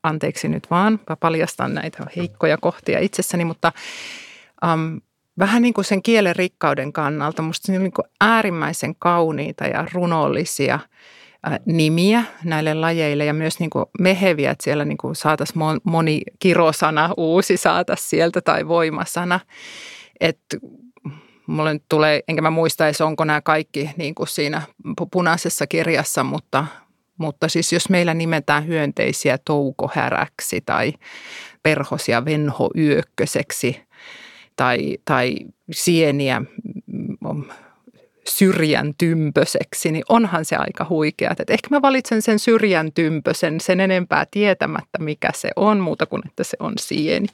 anteeksi 0.03 0.47
nyt 0.47 0.67
vaan, 0.71 0.99
mä 1.09 1.15
paljastan 1.15 1.73
näitä 1.73 2.05
heikkoja 2.15 2.57
kohtia 2.57 2.99
itsessäni, 2.99 3.45
mutta 3.45 3.71
um, 4.73 5.01
vähän 5.39 5.61
niin 5.61 5.73
kuin 5.73 5.85
sen 5.85 6.01
kielen 6.01 6.35
rikkauden 6.35 6.93
kannalta. 6.93 7.41
Musta 7.41 7.71
ne 7.71 7.77
on 7.77 7.83
niin 7.83 7.93
kuin 7.93 8.05
äärimmäisen 8.21 8.95
kauniita 8.95 9.65
ja 9.65 9.87
runollisia 9.93 10.79
nimiä 11.65 12.23
näille 12.43 12.73
lajeille 12.73 13.25
ja 13.25 13.33
myös 13.33 13.59
niin 13.59 13.69
kuin 13.69 13.85
meheviä, 13.99 14.51
että 14.51 14.63
siellä 14.63 14.85
niin 14.85 14.97
saataisiin 15.13 15.59
moni 15.83 16.21
kirosana 16.39 17.09
uusi 17.17 17.57
saataisiin 17.57 18.09
sieltä 18.09 18.41
tai 18.41 18.67
voimasana. 18.67 19.39
Että 20.19 20.57
mulle 21.47 21.73
nyt 21.73 21.83
tulee, 21.89 22.23
enkä 22.27 22.41
mä 22.41 22.49
muista 22.49 22.85
edes 22.85 23.01
onko 23.01 23.23
nämä 23.23 23.41
kaikki 23.41 23.89
niin 23.97 24.15
kuin 24.15 24.27
siinä 24.27 24.61
punaisessa 25.11 25.67
kirjassa, 25.67 26.23
mutta, 26.23 26.65
mutta 27.17 27.47
siis 27.47 27.73
jos 27.73 27.89
meillä 27.89 28.13
nimetään 28.13 28.67
hyönteisiä 28.67 29.37
toukohäräksi 29.45 30.61
tai 30.61 30.93
perhosia 31.63 32.25
venhoyökköseksi 32.25 33.85
tai, 34.55 34.97
tai 35.05 35.35
sieniä 35.71 36.39
mm, 36.39 37.43
syrjän 38.29 38.93
tympöseksi, 38.97 39.91
niin 39.91 40.03
onhan 40.09 40.45
se 40.45 40.55
aika 40.55 40.85
huikea. 40.89 41.31
Että 41.39 41.53
ehkä 41.53 41.67
mä 41.71 41.81
valitsen 41.81 42.21
sen 42.21 42.39
syrjän 42.39 42.91
tympösen 42.91 43.59
sen 43.59 43.79
enempää 43.79 44.25
tietämättä, 44.31 44.99
mikä 44.99 45.29
se 45.33 45.49
on, 45.55 45.79
muuta 45.79 46.05
kuin 46.05 46.21
että 46.25 46.43
se 46.43 46.57
on 46.59 46.73
sieni. 46.79 47.27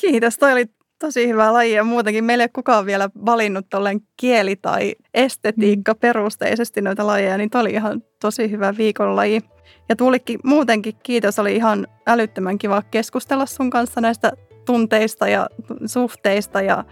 Kiitos, 0.00 0.38
toi 0.38 0.52
oli 0.52 0.64
tosi 0.98 1.28
hyvä 1.28 1.52
laji 1.52 1.72
ja 1.72 1.84
muutenkin 1.84 2.24
meillä 2.24 2.42
ei 2.42 2.44
ole 2.44 2.50
kukaan 2.54 2.86
vielä 2.86 3.10
valinnut 3.26 3.66
tolleen 3.70 4.00
kieli- 4.16 4.56
tai 4.56 4.94
estetiikka 5.14 5.94
perusteisesti 5.94 6.80
noita 6.80 7.06
lajeja, 7.06 7.38
niin 7.38 7.50
toi 7.50 7.60
oli 7.60 7.70
ihan 7.70 8.02
tosi 8.20 8.50
hyvä 8.50 8.74
viikonlaji. 8.78 9.40
Ja 9.88 9.96
Tuulikki, 9.96 10.38
muutenkin 10.44 10.94
kiitos, 11.02 11.38
oli 11.38 11.56
ihan 11.56 11.86
älyttömän 12.06 12.58
kiva 12.58 12.82
keskustella 12.90 13.46
sun 13.46 13.70
kanssa 13.70 14.00
näistä 14.00 14.32
tunteista 14.64 15.28
ja 15.28 15.46
suhteista 15.86 16.62
ja, 16.62 16.84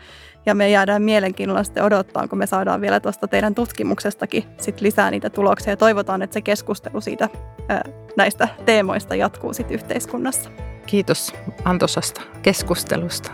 ja 0.47 0.55
me 0.55 0.71
jäädään 0.71 1.03
mielenkiinnolla 1.03 1.63
sitten 1.63 1.85
odottaa, 1.85 2.29
kun 2.29 2.39
me 2.39 2.47
saadaan 2.47 2.81
vielä 2.81 3.01
tuosta 3.01 3.29
teidän 3.29 3.55
tutkimuksestakin 3.55 4.45
sit 4.59 4.81
lisää 4.81 5.11
niitä 5.11 5.31
tuloksia 5.31 5.73
ja 5.73 5.77
toivotaan, 5.77 6.23
että 6.23 6.35
se 6.35 6.41
keskustelu 6.41 7.01
siitä 7.01 7.29
näistä 8.17 8.49
teemoista 8.65 9.15
jatkuu 9.15 9.53
sitten 9.53 9.75
yhteiskunnassa. 9.75 10.51
Kiitos 10.87 11.35
antosasta 11.65 12.21
keskustelusta. 12.43 13.31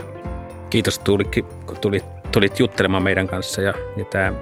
Kiitos 0.70 0.99
Tuulikki, 0.99 1.43
kun 1.43 1.76
tulit, 1.80 2.05
tulit 2.32 2.61
juttelemaan 2.61 3.03
meidän 3.03 3.28
kanssa 3.28 3.62
ja, 3.62 3.74
ja 3.97 4.05
tämä 4.05 4.32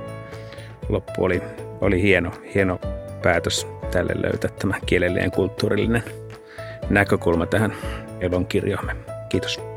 loppu 0.88 1.24
oli, 1.24 1.42
oli 1.80 2.02
hieno, 2.02 2.32
hieno 2.54 2.78
päätös 3.22 3.66
tälle 3.90 4.12
löytää 4.22 4.50
tämä 4.58 4.74
kielellinen 4.86 5.30
kulttuurillinen 5.30 6.02
näkökulma 6.90 7.46
tähän 7.46 7.72
elonkirjoamme. 8.20 8.96
Kiitos. 9.28 9.71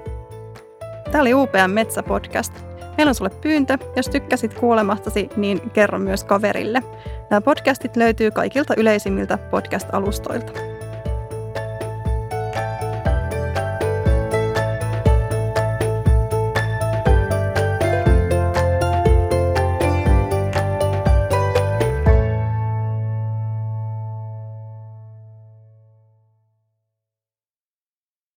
Tämä 1.15 1.21
oli 1.21 1.33
UPM 1.33 1.71
Metsä-podcast. 1.71 2.53
Meillä 2.97 3.09
on 3.09 3.15
sulle 3.15 3.29
pyyntö. 3.41 3.77
Jos 3.95 4.09
tykkäsit 4.09 4.53
kuulemastasi, 4.53 5.29
niin 5.37 5.71
kerro 5.71 5.99
myös 5.99 6.23
kaverille. 6.23 6.83
Nämä 7.29 7.41
podcastit 7.41 7.95
löytyy 7.95 8.31
kaikilta 8.31 8.73
yleisimmiltä 8.77 9.37
podcast-alustoilta. 9.37 10.74